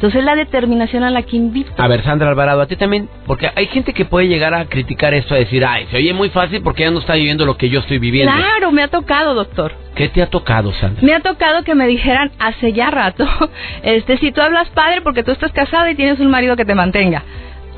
Entonces 0.00 0.24
la 0.24 0.34
determinación 0.34 1.02
a 1.02 1.10
la 1.10 1.24
que 1.24 1.36
invito. 1.36 1.70
A 1.76 1.86
ver, 1.86 2.02
Sandra 2.02 2.30
Alvarado, 2.30 2.62
a 2.62 2.66
ti 2.66 2.74
también, 2.74 3.06
porque 3.26 3.50
hay 3.54 3.66
gente 3.66 3.92
que 3.92 4.06
puede 4.06 4.28
llegar 4.28 4.54
a 4.54 4.64
criticar 4.64 5.12
esto, 5.12 5.34
a 5.34 5.36
decir, 5.36 5.62
ay, 5.62 5.88
se 5.90 5.98
oye 5.98 6.14
muy 6.14 6.30
fácil 6.30 6.62
porque 6.62 6.84
ella 6.84 6.92
no 6.92 7.00
está 7.00 7.16
viviendo 7.16 7.44
lo 7.44 7.58
que 7.58 7.68
yo 7.68 7.80
estoy 7.80 7.98
viviendo. 7.98 8.32
Claro, 8.32 8.72
me 8.72 8.82
ha 8.82 8.88
tocado, 8.88 9.34
doctor. 9.34 9.72
¿Qué 9.94 10.08
te 10.08 10.22
ha 10.22 10.30
tocado, 10.30 10.72
Sandra? 10.72 11.02
Me 11.02 11.12
ha 11.12 11.20
tocado 11.20 11.64
que 11.64 11.74
me 11.74 11.86
dijeran 11.86 12.32
hace 12.38 12.72
ya 12.72 12.90
rato, 12.90 13.28
este, 13.82 14.16
si 14.16 14.32
tú 14.32 14.40
hablas 14.40 14.70
padre 14.70 15.02
porque 15.02 15.22
tú 15.22 15.32
estás 15.32 15.52
casada 15.52 15.90
y 15.90 15.96
tienes 15.96 16.18
un 16.18 16.30
marido 16.30 16.56
que 16.56 16.64
te 16.64 16.74
mantenga. 16.74 17.22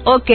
Ok, 0.05 0.31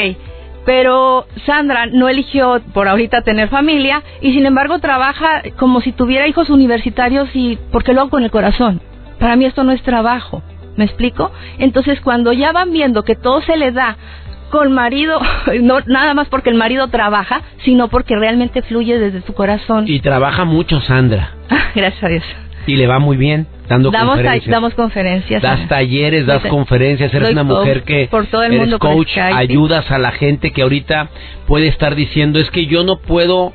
pero 0.66 1.26
Sandra 1.46 1.86
no 1.86 2.10
eligió 2.10 2.60
por 2.74 2.90
ahorita 2.90 3.22
tener 3.22 3.48
familia 3.48 4.04
y 4.20 4.34
sin 4.34 4.46
embargo 4.46 4.80
trabaja 4.80 5.42
como 5.58 5.80
si 5.80 5.94
tuviera 5.94 6.28
hijos 6.28 6.50
universitarios 6.50 7.30
y 7.34 7.58
porque 7.72 7.94
lo 7.94 8.02
hago 8.02 8.10
con 8.10 8.24
el 8.26 8.30
corazón. 8.30 8.82
Para 9.20 9.38
mí 9.38 9.46
esto 9.46 9.64
no 9.64 9.72
es 9.72 9.82
trabajo, 9.84 10.44
¿me 10.78 10.86
explico? 10.86 11.32
Entonces 11.58 12.00
cuando 12.02 12.32
ya 12.32 12.52
van 12.52 12.72
viendo 12.72 13.04
que 13.04 13.16
todo 13.16 13.42
se 13.42 13.58
le 13.58 13.72
da 13.72 13.98
con 14.50 14.72
marido, 14.72 15.20
no 15.62 15.80
nada 15.86 16.14
más 16.14 16.30
porque 16.30 16.50
el 16.50 16.56
marido 16.56 16.88
trabaja, 16.88 17.42
sino 17.66 17.90
porque 17.90 18.16
realmente 18.16 18.62
fluye 18.62 18.98
desde 18.98 19.22
su 19.24 19.34
corazón. 19.34 19.86
Y 19.88 20.00
trabaja 20.00 20.46
mucho, 20.46 20.80
Sandra. 20.82 21.32
Gracias 21.76 22.04
a 22.04 22.08
Dios. 22.08 22.24
Y 22.66 22.76
le 22.76 22.88
va 22.88 23.00
muy 23.00 23.18
bien 23.18 23.48
dando 23.68 23.92
Damos, 23.92 24.16
conferencias. 24.16 24.52
damos 24.52 24.74
conferencias. 24.74 25.42
Das 25.42 25.68
talleres, 25.68 26.26
das 26.26 26.44
conferencias, 26.46 27.14
eres 27.14 27.32
una 27.32 27.44
mujer 27.44 27.84
que 27.84 28.08
por 28.10 28.28
todo 28.28 28.44
el 28.44 28.54
eres 28.54 28.62
mundo 28.62 28.80
coach, 28.80 29.10
Skype. 29.10 29.34
ayudas 29.36 29.90
a 29.92 29.98
la 29.98 30.12
gente 30.12 30.52
que 30.52 30.62
ahorita 30.62 31.10
puede 31.48 31.68
estar 31.68 31.96
diciendo, 31.96 32.40
es 32.40 32.50
que 32.52 32.66
yo 32.66 32.84
no 32.84 33.00
puedo 33.00 33.54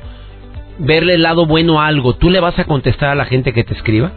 verle 0.79 1.15
el 1.15 1.23
lado 1.23 1.45
bueno 1.45 1.79
a 1.81 1.87
algo. 1.87 2.15
¿Tú 2.15 2.29
le 2.29 2.39
vas 2.39 2.57
a 2.59 2.65
contestar 2.65 3.09
a 3.09 3.15
la 3.15 3.25
gente 3.25 3.53
que 3.53 3.63
te 3.63 3.73
escriba? 3.73 4.11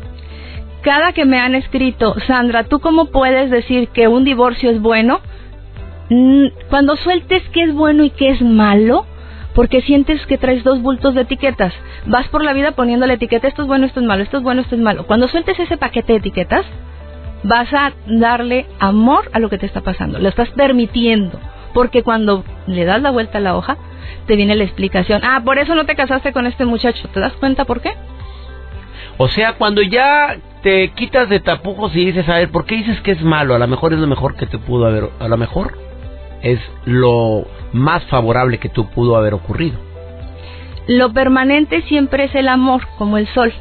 Cada 0.86 1.10
que 1.10 1.24
me 1.24 1.40
han 1.40 1.56
escrito, 1.56 2.14
Sandra, 2.28 2.62
¿tú 2.62 2.78
cómo 2.78 3.06
puedes 3.06 3.50
decir 3.50 3.88
que 3.88 4.06
un 4.06 4.22
divorcio 4.22 4.70
es 4.70 4.80
bueno? 4.80 5.18
Mm, 6.10 6.46
Cuando 6.70 6.94
sueltes 6.96 7.42
qué 7.52 7.64
es 7.64 7.74
bueno 7.74 8.04
y 8.04 8.10
qué 8.10 8.28
es 8.28 8.40
malo, 8.40 9.04
porque 9.52 9.80
sientes 9.80 10.24
que 10.26 10.38
traes 10.38 10.62
dos 10.62 10.80
bultos 10.82 11.16
de 11.16 11.22
etiquetas. 11.22 11.74
Vas 12.06 12.28
por 12.28 12.44
la 12.44 12.52
vida 12.52 12.70
poniendo 12.76 13.04
la 13.08 13.14
etiqueta, 13.14 13.48
esto 13.48 13.62
es 13.62 13.68
bueno, 13.68 13.84
esto 13.84 13.98
es 13.98 14.06
malo, 14.06 14.22
esto 14.22 14.36
es 14.36 14.44
bueno, 14.44 14.60
esto 14.60 14.76
es 14.76 14.80
malo. 14.80 15.08
Cuando 15.08 15.26
sueltes 15.26 15.58
ese 15.58 15.76
paquete 15.76 16.12
de 16.12 16.18
etiquetas, 16.20 16.64
vas 17.42 17.74
a 17.74 17.92
darle 18.06 18.66
amor 18.78 19.28
a 19.32 19.40
lo 19.40 19.50
que 19.50 19.58
te 19.58 19.66
está 19.66 19.80
pasando. 19.80 20.20
Lo 20.20 20.28
estás 20.28 20.50
permitiendo. 20.50 21.40
Porque 21.74 22.04
cuando 22.04 22.44
le 22.68 22.84
das 22.84 23.02
la 23.02 23.10
vuelta 23.10 23.38
a 23.38 23.40
la 23.40 23.56
hoja, 23.56 23.76
te 24.28 24.36
viene 24.36 24.54
la 24.54 24.62
explicación. 24.62 25.22
Ah, 25.24 25.42
por 25.44 25.58
eso 25.58 25.74
no 25.74 25.84
te 25.84 25.96
casaste 25.96 26.32
con 26.32 26.46
este 26.46 26.64
muchacho. 26.64 27.08
¿Te 27.08 27.18
das 27.18 27.32
cuenta 27.32 27.64
por 27.64 27.80
qué? 27.80 27.90
O 29.18 29.28
sea, 29.28 29.54
cuando 29.54 29.82
ya 29.82 30.36
te 30.62 30.88
quitas 30.90 31.28
de 31.28 31.40
tapujos 31.40 31.94
y 31.94 32.06
dices, 32.06 32.28
a 32.28 32.36
ver, 32.36 32.50
¿por 32.50 32.66
qué 32.66 32.76
dices 32.76 33.00
que 33.00 33.12
es 33.12 33.22
malo? 33.22 33.54
A 33.54 33.58
lo 33.58 33.66
mejor 33.66 33.92
es 33.92 33.98
lo 33.98 34.06
mejor 34.06 34.36
que 34.36 34.46
te 34.46 34.58
pudo 34.58 34.86
haber, 34.86 35.08
a 35.18 35.28
lo 35.28 35.36
mejor 35.36 35.78
es 36.42 36.60
lo 36.84 37.46
más 37.72 38.04
favorable 38.04 38.58
que 38.58 38.68
tú 38.68 38.86
pudo 38.90 39.16
haber 39.16 39.34
ocurrido. 39.34 39.78
Lo 40.86 41.12
permanente 41.12 41.82
siempre 41.82 42.24
es 42.24 42.34
el 42.34 42.48
amor, 42.48 42.86
como 42.98 43.18
el 43.18 43.26
sol. 43.28 43.52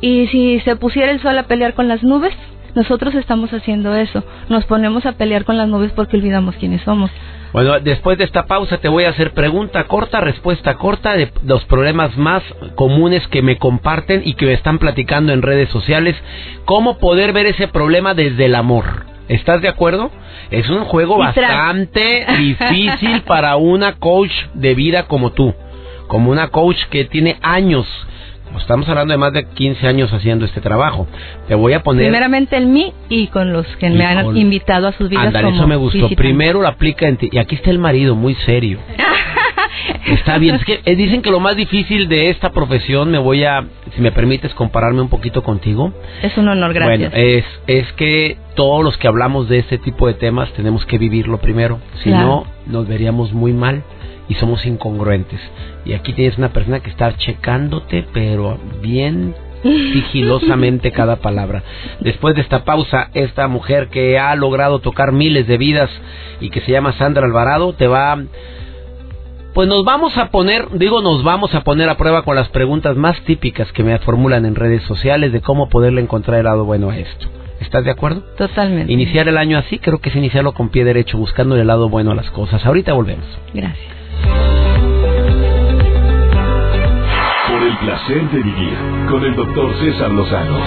Y 0.00 0.26
si 0.26 0.60
se 0.60 0.76
pusiera 0.76 1.12
el 1.12 1.22
sol 1.22 1.38
a 1.38 1.44
pelear 1.44 1.74
con 1.74 1.88
las 1.88 2.02
nubes, 2.02 2.34
nosotros 2.74 3.14
estamos 3.14 3.52
haciendo 3.52 3.94
eso. 3.94 4.22
Nos 4.48 4.66
ponemos 4.66 5.06
a 5.06 5.12
pelear 5.12 5.44
con 5.44 5.56
las 5.56 5.68
nubes 5.68 5.92
porque 5.92 6.16
olvidamos 6.16 6.56
quiénes 6.56 6.82
somos. 6.82 7.10
Bueno, 7.56 7.80
después 7.80 8.18
de 8.18 8.24
esta 8.24 8.44
pausa 8.44 8.76
te 8.76 8.88
voy 8.90 9.04
a 9.04 9.08
hacer 9.08 9.32
pregunta 9.32 9.84
corta, 9.84 10.20
respuesta 10.20 10.74
corta 10.74 11.16
de 11.16 11.32
los 11.42 11.64
problemas 11.64 12.14
más 12.18 12.42
comunes 12.74 13.26
que 13.28 13.40
me 13.40 13.56
comparten 13.56 14.20
y 14.26 14.34
que 14.34 14.44
me 14.44 14.52
están 14.52 14.78
platicando 14.78 15.32
en 15.32 15.40
redes 15.40 15.70
sociales. 15.70 16.14
¿Cómo 16.66 16.98
poder 16.98 17.32
ver 17.32 17.46
ese 17.46 17.66
problema 17.66 18.12
desde 18.12 18.44
el 18.44 18.56
amor? 18.56 19.06
¿Estás 19.28 19.62
de 19.62 19.68
acuerdo? 19.68 20.10
Es 20.50 20.68
un 20.68 20.84
juego 20.84 21.16
bastante 21.16 22.26
difícil 22.38 23.22
para 23.22 23.56
una 23.56 23.94
coach 23.94 24.34
de 24.52 24.74
vida 24.74 25.04
como 25.04 25.32
tú, 25.32 25.54
como 26.08 26.32
una 26.32 26.48
coach 26.48 26.84
que 26.90 27.06
tiene 27.06 27.38
años. 27.40 27.86
Estamos 28.60 28.88
hablando 28.88 29.12
de 29.12 29.18
más 29.18 29.32
de 29.32 29.44
15 29.46 29.86
años 29.86 30.12
haciendo 30.12 30.44
este 30.44 30.60
trabajo. 30.60 31.06
Te 31.48 31.54
voy 31.54 31.72
a 31.72 31.82
poner 31.82 32.04
Primeramente 32.06 32.56
en 32.56 32.72
mí 32.72 32.92
y 33.08 33.28
con 33.28 33.52
los 33.52 33.66
que 33.76 33.90
me 33.90 34.04
han 34.04 34.24
con- 34.24 34.36
invitado 34.36 34.88
a 34.88 34.92
sus 34.92 35.08
vidas. 35.08 35.26
Ándale, 35.26 35.44
como 35.46 35.56
eso 35.56 35.66
me 35.68 35.76
gustó. 35.76 36.08
Primero 36.10 36.60
lo 36.62 36.68
aplica 36.68 37.06
en 37.08 37.16
ti. 37.16 37.28
Y 37.32 37.38
aquí 37.38 37.54
está 37.54 37.70
el 37.70 37.78
marido, 37.78 38.14
muy 38.14 38.34
serio. 38.46 38.78
Está 40.06 40.38
bien. 40.38 40.54
Es 40.56 40.64
que 40.64 40.80
eh, 40.84 40.96
dicen 40.96 41.22
que 41.22 41.30
lo 41.30 41.40
más 41.40 41.56
difícil 41.56 42.08
de 42.08 42.30
esta 42.30 42.50
profesión, 42.50 43.10
me 43.10 43.18
voy 43.18 43.44
a, 43.44 43.64
si 43.94 44.00
me 44.00 44.12
permites 44.12 44.54
compararme 44.54 45.00
un 45.00 45.08
poquito 45.08 45.42
contigo. 45.42 45.92
Es 46.22 46.36
un 46.36 46.48
honor, 46.48 46.72
gracias. 46.72 47.10
Bueno, 47.12 47.16
es, 47.26 47.44
es 47.66 47.92
que 47.94 48.36
todos 48.54 48.84
los 48.84 48.96
que 48.98 49.08
hablamos 49.08 49.48
de 49.48 49.58
este 49.58 49.78
tipo 49.78 50.06
de 50.06 50.14
temas 50.14 50.52
tenemos 50.52 50.84
que 50.86 50.98
vivirlo 50.98 51.38
primero. 51.38 51.80
Si 52.02 52.08
Claro. 52.10 52.26
no, 52.26 52.46
nos 52.66 52.88
veríamos 52.88 53.32
muy 53.32 53.52
mal 53.52 53.82
y 54.28 54.34
somos 54.34 54.64
incongruentes. 54.66 55.40
Y 55.84 55.92
aquí 55.92 56.12
tienes 56.12 56.38
una 56.38 56.52
persona 56.52 56.80
que 56.80 56.90
está 56.90 57.16
checándote, 57.16 58.06
pero 58.12 58.58
bien 58.82 59.34
sigilosamente 59.62 60.92
cada 60.92 61.16
palabra. 61.16 61.62
Después 62.00 62.34
de 62.34 62.42
esta 62.42 62.64
pausa, 62.64 63.10
esta 63.14 63.48
mujer 63.48 63.88
que 63.88 64.18
ha 64.18 64.34
logrado 64.36 64.80
tocar 64.80 65.12
miles 65.12 65.46
de 65.46 65.58
vidas 65.58 65.90
y 66.40 66.50
que 66.50 66.60
se 66.60 66.72
llama 66.72 66.92
Sandra 66.94 67.26
Alvarado, 67.26 67.72
te 67.72 67.86
va... 67.86 68.18
Pues 69.54 69.68
nos 69.68 69.86
vamos 69.86 70.18
a 70.18 70.30
poner, 70.30 70.68
digo 70.72 71.00
nos 71.00 71.24
vamos 71.24 71.54
a 71.54 71.64
poner 71.64 71.88
a 71.88 71.96
prueba 71.96 72.22
con 72.22 72.36
las 72.36 72.50
preguntas 72.50 72.94
más 72.94 73.18
típicas 73.22 73.72
que 73.72 73.82
me 73.82 73.98
formulan 74.00 74.44
en 74.44 74.54
redes 74.54 74.82
sociales 74.82 75.32
de 75.32 75.40
cómo 75.40 75.70
poderle 75.70 76.02
encontrar 76.02 76.38
el 76.40 76.44
lado 76.44 76.66
bueno 76.66 76.90
a 76.90 76.98
esto. 76.98 77.26
¿Estás 77.60 77.82
de 77.84 77.90
acuerdo? 77.90 78.22
Totalmente. 78.36 78.92
Iniciar 78.92 79.28
el 79.28 79.38
año 79.38 79.56
así 79.56 79.78
creo 79.78 79.98
que 79.98 80.10
es 80.10 80.16
iniciarlo 80.16 80.52
con 80.52 80.68
pie 80.68 80.84
derecho, 80.84 81.16
buscando 81.16 81.56
el 81.56 81.66
lado 81.66 81.88
bueno 81.88 82.10
a 82.10 82.14
las 82.14 82.30
cosas. 82.32 82.66
Ahorita 82.66 82.92
volvemos. 82.92 83.24
Gracias. 83.54 83.95
Placer 87.86 88.28
de 88.30 88.42
vivir 88.42 88.76
con 89.08 89.24
el 89.24 89.36
doctor 89.36 89.72
César 89.78 90.10
Lozano. 90.10 90.58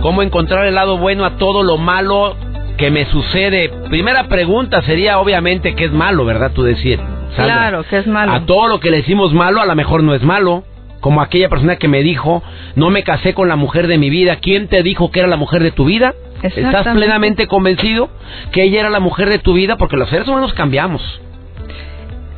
¿Cómo 0.00 0.22
encontrar 0.22 0.64
el 0.64 0.74
lado 0.74 0.96
bueno 0.96 1.26
a 1.26 1.36
todo 1.36 1.62
lo 1.62 1.76
malo 1.76 2.34
que 2.78 2.90
me 2.90 3.04
sucede? 3.04 3.70
Primera 3.90 4.28
pregunta 4.28 4.80
sería 4.82 5.18
obviamente 5.18 5.74
que 5.74 5.84
es 5.84 5.92
malo, 5.92 6.24
¿verdad? 6.24 6.50
Tú 6.54 6.62
decir. 6.62 6.98
Sandra. 7.36 7.44
Claro, 7.44 7.84
que 7.84 7.98
es 7.98 8.06
malo. 8.06 8.32
A 8.32 8.46
todo 8.46 8.68
lo 8.68 8.80
que 8.80 8.90
le 8.90 8.98
decimos 8.98 9.34
malo, 9.34 9.60
a 9.60 9.66
lo 9.66 9.74
mejor 9.74 10.02
no 10.02 10.14
es 10.14 10.22
malo. 10.22 10.64
Como 11.00 11.20
aquella 11.20 11.50
persona 11.50 11.76
que 11.76 11.88
me 11.88 12.02
dijo, 12.02 12.42
no 12.74 12.88
me 12.88 13.02
casé 13.02 13.34
con 13.34 13.50
la 13.50 13.56
mujer 13.56 13.86
de 13.86 13.98
mi 13.98 14.08
vida. 14.08 14.36
¿Quién 14.36 14.66
te 14.68 14.82
dijo 14.82 15.10
que 15.10 15.20
era 15.20 15.28
la 15.28 15.36
mujer 15.36 15.62
de 15.62 15.72
tu 15.72 15.84
vida? 15.84 16.14
¿Estás 16.42 16.88
plenamente 16.88 17.48
convencido 17.48 18.08
que 18.50 18.62
ella 18.62 18.80
era 18.80 18.88
la 18.88 19.00
mujer 19.00 19.28
de 19.28 19.40
tu 19.40 19.52
vida? 19.52 19.76
Porque 19.76 19.98
los 19.98 20.08
seres 20.08 20.26
humanos 20.26 20.54
cambiamos. 20.54 21.02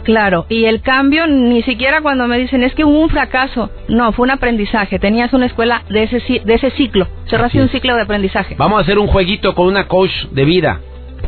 Claro, 0.04 0.44
y 0.50 0.66
el 0.66 0.82
cambio 0.82 1.26
ni 1.26 1.62
siquiera 1.62 2.02
cuando 2.02 2.28
me 2.28 2.38
dicen 2.38 2.62
es 2.62 2.74
que 2.74 2.84
hubo 2.84 3.00
un 3.00 3.08
fracaso, 3.08 3.70
no, 3.88 4.12
fue 4.12 4.24
un 4.24 4.32
aprendizaje, 4.32 4.98
tenías 4.98 5.32
una 5.32 5.46
escuela 5.46 5.82
de 5.88 6.02
ese, 6.04 6.42
de 6.44 6.54
ese 6.54 6.70
ciclo, 6.72 7.08
cerraste 7.28 7.44
Así 7.54 7.60
un 7.60 7.68
ciclo 7.68 7.94
de 7.94 8.02
aprendizaje. 8.02 8.54
Vamos 8.56 8.78
a 8.78 8.82
hacer 8.82 8.98
un 8.98 9.06
jueguito 9.06 9.54
con 9.54 9.66
una 9.66 9.86
coach 9.86 10.10
de 10.30 10.44
vida. 10.44 10.80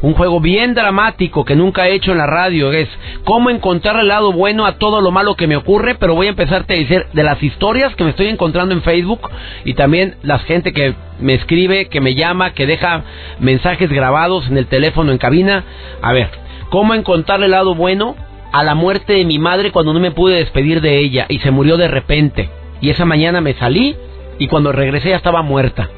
Un 0.02 0.14
juego 0.14 0.40
bien 0.40 0.74
dramático 0.74 1.44
que 1.44 1.54
nunca 1.56 1.86
he 1.86 1.94
hecho 1.94 2.12
en 2.12 2.18
la 2.18 2.26
radio. 2.26 2.72
Es 2.72 2.88
cómo 3.24 3.50
encontrar 3.50 3.96
el 4.00 4.08
lado 4.08 4.32
bueno 4.32 4.66
a 4.66 4.78
todo 4.78 5.00
lo 5.00 5.10
malo 5.10 5.36
que 5.36 5.46
me 5.46 5.56
ocurre. 5.56 5.94
Pero 5.94 6.14
voy 6.14 6.26
a 6.26 6.30
empezarte 6.30 6.74
a 6.74 6.76
decir 6.78 7.06
de 7.12 7.22
las 7.22 7.42
historias 7.42 7.94
que 7.94 8.04
me 8.04 8.10
estoy 8.10 8.28
encontrando 8.28 8.74
en 8.74 8.82
Facebook 8.82 9.28
y 9.64 9.74
también 9.74 10.16
la 10.22 10.38
gente 10.38 10.72
que 10.72 10.94
me 11.20 11.34
escribe, 11.34 11.88
que 11.88 12.00
me 12.00 12.14
llama, 12.14 12.52
que 12.52 12.66
deja 12.66 13.04
mensajes 13.40 13.90
grabados 13.90 14.48
en 14.48 14.58
el 14.58 14.66
teléfono 14.66 15.12
en 15.12 15.18
cabina. 15.18 15.64
A 16.02 16.12
ver, 16.12 16.28
cómo 16.70 16.94
encontrar 16.94 17.42
el 17.42 17.50
lado 17.50 17.74
bueno 17.74 18.16
a 18.52 18.62
la 18.64 18.74
muerte 18.74 19.12
de 19.14 19.24
mi 19.24 19.38
madre 19.38 19.72
cuando 19.72 19.92
no 19.92 20.00
me 20.00 20.10
pude 20.12 20.36
despedir 20.36 20.80
de 20.80 20.98
ella 20.98 21.26
y 21.28 21.38
se 21.40 21.50
murió 21.50 21.76
de 21.76 21.88
repente. 21.88 22.48
Y 22.80 22.90
esa 22.90 23.04
mañana 23.04 23.40
me 23.40 23.54
salí 23.54 23.96
y 24.38 24.46
cuando 24.48 24.72
regresé 24.72 25.10
ya 25.10 25.16
estaba 25.16 25.42
muerta. 25.42 25.88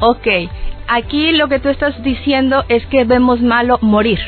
Ok, 0.00 0.26
aquí 0.88 1.32
lo 1.32 1.48
que 1.48 1.58
tú 1.60 1.68
estás 1.68 2.02
diciendo 2.02 2.64
es 2.68 2.84
que 2.86 3.04
vemos 3.04 3.40
malo 3.40 3.78
morir, 3.82 4.18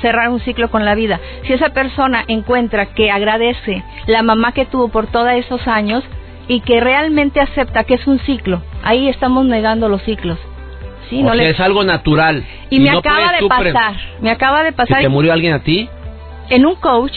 cerrar 0.00 0.28
un 0.30 0.40
ciclo 0.40 0.70
con 0.70 0.84
la 0.84 0.94
vida. 0.94 1.20
Si 1.46 1.52
esa 1.52 1.70
persona 1.70 2.24
encuentra 2.28 2.86
que 2.86 3.10
agradece 3.10 3.82
la 4.06 4.22
mamá 4.22 4.52
que 4.52 4.64
tuvo 4.66 4.88
por 4.88 5.06
todos 5.08 5.32
esos 5.32 5.66
años 5.68 6.02
y 6.48 6.60
que 6.60 6.80
realmente 6.80 7.40
acepta 7.40 7.84
que 7.84 7.94
es 7.94 8.06
un 8.06 8.18
ciclo, 8.20 8.62
ahí 8.82 9.08
estamos 9.08 9.44
negando 9.44 9.88
los 9.88 10.02
ciclos. 10.02 10.38
Sí, 11.10 11.20
o 11.20 11.24
no 11.24 11.34
sea, 11.34 11.44
le- 11.44 11.50
es 11.50 11.60
algo 11.60 11.84
natural. 11.84 12.44
y 12.70 12.80
me 12.80 12.90
no 12.92 12.98
acaba 12.98 13.32
de 13.32 13.46
pasar, 13.48 13.94
me 14.20 14.30
acaba 14.30 14.62
de 14.62 14.70
¿Se 14.70 14.76
pasar 14.76 15.00
te 15.02 15.08
murió 15.08 15.32
alguien 15.32 15.52
a 15.54 15.58
ti? 15.60 15.88
En 16.50 16.66
un 16.66 16.74
coach, 16.74 17.16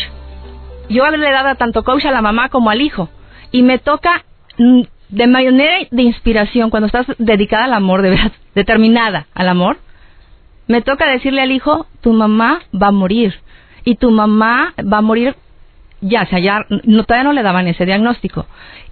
yo 0.89 1.09
le 1.09 1.31
daba 1.31 1.55
tanto 1.55 1.83
coach 1.83 2.05
a 2.05 2.11
la 2.11 2.21
mamá 2.21 2.49
como 2.49 2.69
al 2.69 2.81
hijo. 2.81 3.09
Y 3.51 3.63
me 3.63 3.79
toca 3.79 4.23
mm, 4.57 4.81
de 5.09 5.27
manera 5.27 5.73
de 5.91 6.01
inspiración, 6.01 6.69
cuando 6.69 6.87
estás 6.87 7.05
dedicada 7.17 7.65
al 7.65 7.73
amor, 7.73 8.01
de 8.01 8.11
verdad, 8.11 8.31
determinada 8.55 9.27
al 9.33 9.49
amor, 9.49 9.77
me 10.67 10.81
toca 10.81 11.07
decirle 11.07 11.41
al 11.41 11.51
hijo, 11.51 11.87
tu 12.01 12.13
mamá 12.13 12.61
va 12.73 12.87
a 12.87 12.91
morir. 12.91 13.35
Y 13.85 13.95
tu 13.95 14.11
mamá 14.11 14.73
va 14.79 14.99
a 14.99 15.01
morir 15.01 15.35
ya, 16.03 16.23
o 16.23 16.25
sea, 16.27 16.39
ya 16.39 16.65
no, 16.83 17.03
todavía 17.03 17.23
no 17.23 17.33
le 17.33 17.41
daban 17.43 17.67
ese 17.67 17.85
diagnóstico. 17.85 18.45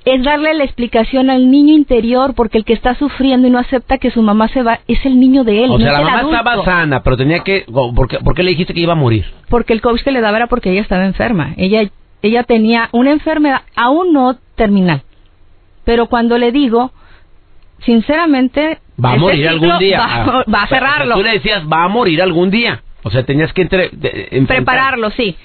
Es 0.06 0.24
darle 0.24 0.54
la 0.56 0.64
explicación 0.64 1.30
al 1.30 1.52
niño 1.52 1.76
interior, 1.76 2.34
porque 2.36 2.58
el 2.58 2.66
que 2.66 2.74
está 2.74 2.96
sufriendo 2.96 3.48
y 3.48 3.52
no 3.52 3.60
acepta 3.60 4.00
que 4.00 4.10
su 4.10 4.22
mamá 4.24 4.48
se 4.48 4.64
va, 4.64 4.80
es 4.88 5.06
el 5.06 5.20
niño 5.20 5.44
de 5.44 5.64
él. 5.66 5.70
O 5.72 5.78
no 5.78 5.84
sea, 5.86 5.92
la 5.94 6.02
mamá 6.02 6.20
adulto. 6.20 6.38
estaba 6.38 6.66
sana, 6.66 7.04
pero 7.04 7.18
tenía 7.18 7.40
que... 7.44 7.66
¿por 7.72 8.08
qué, 8.08 8.18
por 8.18 8.34
qué 8.34 8.42
le 8.44 8.50
dijiste 8.52 8.74
que 8.74 8.80
iba 8.82 8.94
a 8.94 8.96
morir? 8.96 9.26
porque 9.50 9.74
el 9.74 9.82
coach 9.82 10.02
que 10.02 10.12
le 10.12 10.22
daba 10.22 10.38
era 10.38 10.48
porque 10.48 10.72
ella 10.72 10.82
estaba 10.82 11.06
enferma. 11.06 11.54
Ella, 11.58 11.84
ella 12.24 12.44
tenía 12.44 12.90
una 12.94 13.12
enfermedad 13.12 13.62
aún 13.76 14.12
no 14.14 14.38
terminal. 14.56 15.04
Pero 15.84 16.08
cuando 16.08 16.38
le 16.40 16.52
digo, 16.52 16.92
sinceramente... 17.86 18.80
Va 19.04 19.14
a 19.14 19.18
morir 19.18 19.48
algún 19.48 19.78
día. 19.80 19.98
Va, 20.00 20.06
Ah. 20.08 20.44
va 20.54 20.64
a 20.64 20.68
cerrarlo. 20.68 21.16
tú 21.16 21.24
le 21.24 21.32
decías, 21.34 21.64
va 21.72 21.84
a 21.84 21.88
morir 21.88 22.22
algún 22.22 22.50
día. 22.52 22.82
O 23.04 23.10
sea, 23.10 23.24
tenías 23.26 23.52
que 23.54 23.64
entre, 23.64 23.90
de- 23.92 24.28
enfrentar- 24.32 24.58
Prepararlo, 24.58 25.10
sí. 25.12 25.36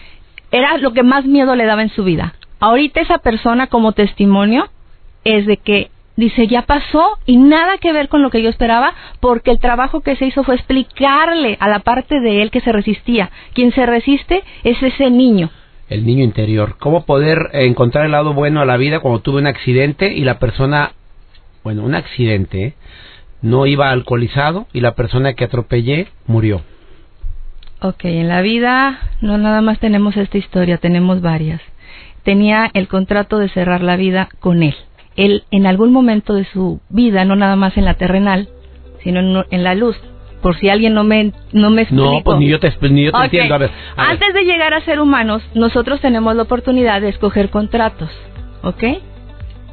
Era 0.56 0.78
lo 0.78 0.94
que 0.94 1.02
más 1.02 1.26
miedo 1.26 1.54
le 1.54 1.66
daba 1.66 1.82
en 1.82 1.90
su 1.90 2.02
vida. 2.02 2.32
Ahorita 2.60 3.02
esa 3.02 3.18
persona 3.18 3.66
como 3.66 3.92
testimonio 3.92 4.70
es 5.22 5.44
de 5.44 5.58
que 5.58 5.90
dice, 6.16 6.46
ya 6.46 6.62
pasó 6.62 7.18
y 7.26 7.36
nada 7.36 7.76
que 7.76 7.92
ver 7.92 8.08
con 8.08 8.22
lo 8.22 8.30
que 8.30 8.42
yo 8.42 8.48
esperaba 8.48 8.94
porque 9.20 9.50
el 9.50 9.58
trabajo 9.58 10.00
que 10.00 10.16
se 10.16 10.24
hizo 10.24 10.44
fue 10.44 10.54
explicarle 10.54 11.58
a 11.60 11.68
la 11.68 11.80
parte 11.80 12.20
de 12.20 12.40
él 12.40 12.50
que 12.50 12.62
se 12.62 12.72
resistía. 12.72 13.28
Quien 13.52 13.70
se 13.72 13.84
resiste 13.84 14.44
es 14.64 14.82
ese 14.82 15.10
niño. 15.10 15.50
El 15.90 16.06
niño 16.06 16.24
interior. 16.24 16.76
¿Cómo 16.78 17.04
poder 17.04 17.50
encontrar 17.52 18.06
el 18.06 18.12
lado 18.12 18.32
bueno 18.32 18.62
a 18.62 18.64
la 18.64 18.78
vida 18.78 19.00
cuando 19.00 19.20
tuve 19.20 19.42
un 19.42 19.48
accidente 19.48 20.10
y 20.10 20.22
la 20.22 20.38
persona, 20.38 20.92
bueno, 21.64 21.84
un 21.84 21.94
accidente, 21.94 22.72
no 23.42 23.66
iba 23.66 23.90
alcoholizado 23.90 24.68
y 24.72 24.80
la 24.80 24.94
persona 24.94 25.34
que 25.34 25.44
atropellé 25.44 26.08
murió? 26.26 26.62
Ok, 27.88 28.04
en 28.04 28.26
la 28.26 28.42
vida 28.42 28.98
no 29.20 29.38
nada 29.38 29.60
más 29.60 29.78
tenemos 29.78 30.16
esta 30.16 30.38
historia, 30.38 30.78
tenemos 30.78 31.20
varias. 31.20 31.60
Tenía 32.24 32.68
el 32.74 32.88
contrato 32.88 33.38
de 33.38 33.48
cerrar 33.48 33.80
la 33.80 33.96
vida 33.96 34.28
con 34.40 34.64
él. 34.64 34.74
Él 35.14 35.44
en 35.52 35.68
algún 35.68 35.92
momento 35.92 36.34
de 36.34 36.46
su 36.46 36.80
vida, 36.88 37.24
no 37.24 37.36
nada 37.36 37.54
más 37.54 37.76
en 37.76 37.84
la 37.84 37.94
terrenal, 37.94 38.48
sino 39.04 39.20
en, 39.20 39.44
en 39.52 39.62
la 39.62 39.76
luz. 39.76 39.96
Por 40.42 40.58
si 40.58 40.68
alguien 40.68 40.94
no 40.94 41.04
me 41.04 41.32
no 41.52 41.70
me 41.70 41.82
explico. 41.82 42.12
No, 42.12 42.24
pues 42.24 42.38
ni 42.38 42.48
yo 42.48 42.58
te, 42.58 42.74
ni 42.90 43.04
yo 43.04 43.12
te 43.12 43.24
entiendo. 43.24 43.54
A 43.54 43.58
ver, 43.58 43.70
a 43.96 44.02
ver. 44.02 44.10
Antes 44.10 44.34
de 44.34 44.42
llegar 44.42 44.74
a 44.74 44.80
ser 44.80 45.00
humanos, 45.00 45.44
nosotros 45.54 46.00
tenemos 46.00 46.34
la 46.34 46.42
oportunidad 46.42 47.00
de 47.00 47.10
escoger 47.10 47.50
contratos, 47.50 48.10
¿ok? 48.62 48.82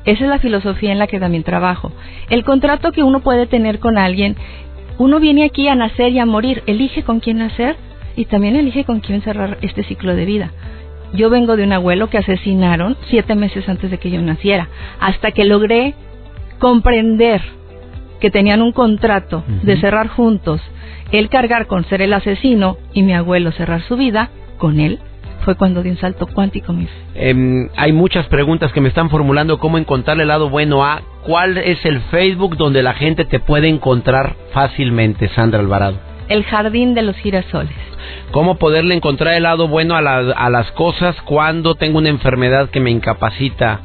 Esa 0.06 0.24
es 0.24 0.30
la 0.30 0.38
filosofía 0.38 0.92
en 0.92 1.00
la 1.00 1.08
que 1.08 1.20
también 1.20 1.42
trabajo. 1.44 1.92
El 2.30 2.44
contrato 2.44 2.92
que 2.92 3.02
uno 3.02 3.22
puede 3.22 3.48
tener 3.48 3.80
con 3.80 3.98
alguien, 3.98 4.36
uno 5.00 5.20
viene 5.20 5.46
aquí 5.46 5.68
a 5.68 5.74
nacer 5.74 6.12
y 6.12 6.20
a 6.20 6.28
morir, 6.28 6.62
elige 6.68 7.02
con 7.02 7.20
quién 7.20 7.40
nacer 7.40 7.76
y 8.16 8.26
también 8.26 8.56
elige 8.56 8.84
con 8.84 9.00
quién 9.00 9.22
cerrar 9.22 9.58
este 9.62 9.84
ciclo 9.84 10.16
de 10.16 10.26
vida. 10.26 10.52
Yo 11.14 11.30
vengo 11.30 11.56
de 11.56 11.64
un 11.64 11.74
abuelo 11.74 12.10
que 12.10 12.18
asesinaron 12.18 12.98
siete 13.10 13.36
meses 13.36 13.68
antes 13.70 13.92
de 13.92 14.00
que 14.00 14.10
yo 14.10 14.22
naciera, 14.22 14.68
hasta 15.00 15.32
que 15.32 15.46
logré 15.46 15.94
comprender 16.60 17.42
que 18.20 18.32
tenían 18.32 18.62
un 18.62 18.72
contrato 18.72 19.44
de 19.64 19.78
cerrar 19.80 20.08
juntos, 20.08 20.62
él 21.12 21.30
cargar 21.30 21.68
con 21.68 21.86
ser 21.86 22.02
el 22.02 22.14
asesino 22.14 22.78
y 22.94 23.04
mi 23.04 23.14
abuelo 23.14 23.52
cerrar 23.52 23.82
su 23.84 23.98
vida 23.98 24.30
con 24.58 24.80
él, 24.80 25.00
fue 25.44 25.56
cuando 25.56 25.84
di 25.84 25.90
un 25.90 25.98
salto 25.98 26.26
cuántico, 26.28 26.74
mis. 26.74 26.90
Em, 27.16 27.70
hay 27.76 27.92
muchas 27.92 28.26
preguntas 28.28 28.72
que 28.72 28.82
me 28.82 28.88
están 28.88 29.10
formulando. 29.10 29.60
¿Cómo 29.60 29.78
encontrar 29.78 30.20
el 30.20 30.28
lado 30.30 30.50
bueno 30.50 30.86
a? 30.86 31.02
¿Cuál 31.26 31.58
es 31.58 31.84
el 31.86 32.00
Facebook 32.04 32.58
donde 32.58 32.82
la 32.82 32.94
gente 32.94 33.26
te 33.26 33.40
puede 33.40 33.68
encontrar 33.68 34.36
fácilmente, 34.54 35.28
Sandra 35.30 35.60
Alvarado? 35.60 36.00
El 36.30 36.44
jardín 36.46 36.94
de 36.94 37.02
los 37.02 37.16
girasoles. 37.18 37.76
¿Cómo 38.32 38.56
poderle 38.56 38.96
encontrar 38.96 39.34
el 39.36 39.44
lado 39.44 39.68
bueno 39.68 39.96
a, 39.96 40.02
la- 40.02 40.32
a 40.36 40.50
las 40.50 40.72
cosas 40.72 41.16
cuando 41.24 41.76
tengo 41.76 41.98
una 42.00 42.10
enfermedad 42.10 42.70
que 42.70 42.80
me 42.80 42.92
incapacita 42.92 43.82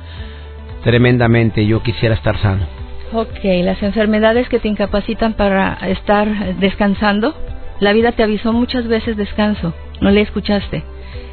tremendamente? 0.83 1.67
Yo 1.67 1.83
quisiera 1.83 2.15
estar 2.15 2.37
sano. 2.39 2.65
Ok, 3.13 3.43
las 3.65 3.83
enfermedades 3.83 4.49
que 4.49 4.59
te 4.59 4.69
incapacitan 4.69 5.33
para 5.35 5.75
estar 5.89 6.57
descansando, 6.57 7.35
la 7.81 7.93
vida 7.93 8.13
te 8.13 8.23
avisó 8.23 8.53
muchas 8.53 8.87
veces 8.87 9.17
descanso, 9.17 9.73
no 10.01 10.11
le 10.11 10.21
escuchaste. 10.21 10.85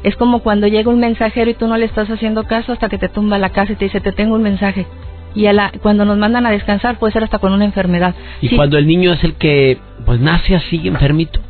Es 0.02 0.16
como 0.16 0.40
cuando 0.40 0.66
llega 0.68 0.90
un 0.90 1.00
mensajero 1.00 1.50
y 1.50 1.54
tú 1.54 1.66
no 1.66 1.76
le 1.76 1.84
estás 1.86 2.08
haciendo 2.08 2.44
caso 2.44 2.72
hasta 2.72 2.88
que 2.88 2.98
te 2.98 3.08
tumba 3.08 3.38
la 3.38 3.50
casa 3.50 3.72
y 3.72 3.76
te 3.76 3.86
dice, 3.86 4.00
te 4.00 4.12
tengo 4.12 4.36
un 4.36 4.42
mensaje. 4.42 4.86
Y 5.34 5.46
a 5.46 5.52
la- 5.52 5.72
cuando 5.82 6.04
nos 6.06 6.16
mandan 6.16 6.46
a 6.46 6.50
descansar 6.50 6.98
puede 6.98 7.12
ser 7.12 7.24
hasta 7.24 7.38
con 7.38 7.52
una 7.52 7.64
enfermedad. 7.66 8.14
Y 8.40 8.48
Sí, 8.48 8.56
cuando 8.56 8.78
el 8.78 8.86
niño 8.86 9.12
es 9.12 9.22
el 9.24 9.34
que 9.34 9.78
pues 10.06 10.18
nace 10.20 10.54
así 10.56 10.86
enfermito. 10.88 11.40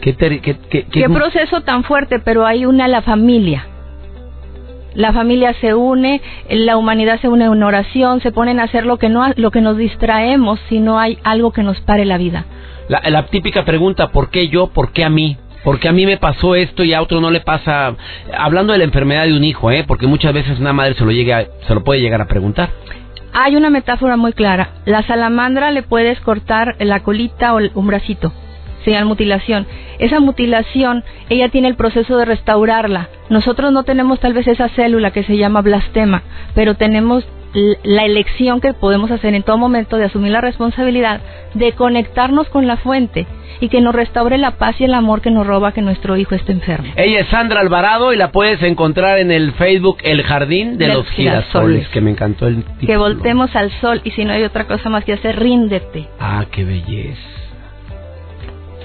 ¿Qué, 0.00 0.12
ter- 0.14 0.40
qué- 0.40 0.56
qué- 0.56 0.84
qué- 0.84 1.00
Qué 1.02 1.08
proceso 1.10 1.60
tan 1.62 1.84
fuerte, 1.84 2.18
pero 2.20 2.46
hay 2.46 2.64
una 2.64 2.88
la 2.88 3.02
familia. 3.02 3.66
La 4.94 5.12
familia 5.12 5.54
se 5.60 5.72
une, 5.74 6.20
la 6.48 6.76
humanidad 6.76 7.20
se 7.20 7.28
une 7.28 7.44
en 7.44 7.62
oración, 7.62 8.20
se 8.22 8.32
ponen 8.32 8.58
a 8.58 8.64
hacer 8.64 8.86
lo 8.86 8.96
que 8.98 9.08
no 9.08 9.24
lo 9.36 9.50
que 9.52 9.60
nos 9.60 9.76
distraemos 9.76 10.58
si 10.68 10.80
no 10.80 10.98
hay 10.98 11.18
algo 11.22 11.52
que 11.52 11.62
nos 11.62 11.80
pare 11.82 12.04
la 12.04 12.18
vida. 12.18 12.44
La, 12.88 13.00
la 13.08 13.26
típica 13.26 13.64
pregunta, 13.64 14.08
¿por 14.08 14.30
qué 14.30 14.48
yo? 14.48 14.66
¿Por 14.68 14.90
qué 14.92 15.04
a 15.04 15.08
mí? 15.08 15.36
Porque 15.62 15.88
a 15.88 15.92
mí 15.92 16.06
me 16.06 16.16
pasó 16.16 16.54
esto 16.56 16.82
y 16.82 16.92
a 16.92 17.02
otro 17.02 17.20
no 17.20 17.30
le 17.30 17.40
pasa. 17.40 17.94
Hablando 18.36 18.72
de 18.72 18.78
la 18.78 18.84
enfermedad 18.84 19.26
de 19.26 19.36
un 19.36 19.44
hijo, 19.44 19.70
¿eh? 19.70 19.84
Porque 19.86 20.08
muchas 20.08 20.32
veces 20.32 20.58
una 20.58 20.72
madre 20.72 20.94
se 20.94 21.04
lo 21.04 21.12
llega, 21.12 21.44
se 21.68 21.74
lo 21.74 21.84
puede 21.84 22.00
llegar 22.00 22.20
a 22.22 22.26
preguntar. 22.26 22.70
Hay 23.32 23.54
una 23.54 23.70
metáfora 23.70 24.16
muy 24.16 24.32
clara. 24.32 24.70
La 24.86 25.02
salamandra 25.02 25.70
le 25.70 25.82
puedes 25.84 26.18
cortar 26.20 26.74
la 26.80 27.00
colita 27.04 27.54
o 27.54 27.58
el- 27.60 27.70
un 27.74 27.86
bracito. 27.86 28.32
Se 28.84 28.90
llama 28.92 29.06
mutilación. 29.06 29.66
Esa 29.98 30.20
mutilación, 30.20 31.04
ella 31.28 31.48
tiene 31.50 31.68
el 31.68 31.74
proceso 31.76 32.16
de 32.16 32.24
restaurarla. 32.24 33.08
Nosotros 33.28 33.72
no 33.72 33.82
tenemos 33.82 34.20
tal 34.20 34.32
vez 34.32 34.46
esa 34.48 34.68
célula 34.70 35.10
que 35.10 35.22
se 35.24 35.36
llama 35.36 35.60
blastema, 35.60 36.22
pero 36.54 36.74
tenemos 36.76 37.24
la 37.82 38.04
elección 38.04 38.60
que 38.60 38.72
podemos 38.74 39.10
hacer 39.10 39.34
en 39.34 39.42
todo 39.42 39.58
momento 39.58 39.96
de 39.96 40.04
asumir 40.04 40.30
la 40.30 40.40
responsabilidad 40.40 41.20
de 41.54 41.72
conectarnos 41.72 42.48
con 42.48 42.68
la 42.68 42.76
fuente 42.76 43.26
y 43.58 43.68
que 43.68 43.80
nos 43.80 43.92
restaure 43.92 44.38
la 44.38 44.52
paz 44.52 44.80
y 44.80 44.84
el 44.84 44.94
amor 44.94 45.20
que 45.20 45.32
nos 45.32 45.44
roba 45.46 45.72
que 45.72 45.82
nuestro 45.82 46.16
hijo 46.16 46.36
esté 46.36 46.52
enfermo. 46.52 46.92
Ella 46.94 47.20
es 47.20 47.26
Sandra 47.28 47.60
Alvarado 47.60 48.12
y 48.12 48.16
la 48.16 48.30
puedes 48.30 48.62
encontrar 48.62 49.18
en 49.18 49.32
el 49.32 49.52
Facebook 49.54 49.98
El 50.04 50.22
Jardín 50.22 50.78
de, 50.78 50.86
De 50.86 50.94
los 50.94 51.08
Girasoles, 51.10 51.44
Girasoles. 51.50 51.88
que 51.88 52.00
me 52.00 52.12
encantó 52.12 52.46
el 52.46 52.62
Que 52.62 52.70
título. 52.82 53.00
voltemos 53.00 53.54
al 53.56 53.72
sol 53.80 54.00
y 54.04 54.12
si 54.12 54.24
no 54.24 54.32
hay 54.32 54.44
otra 54.44 54.68
cosa 54.68 54.88
más 54.88 55.04
que 55.04 55.12
hacer, 55.14 55.36
ríndete. 55.38 56.06
Ah, 56.20 56.44
qué 56.52 56.64
belleza. 56.64 57.20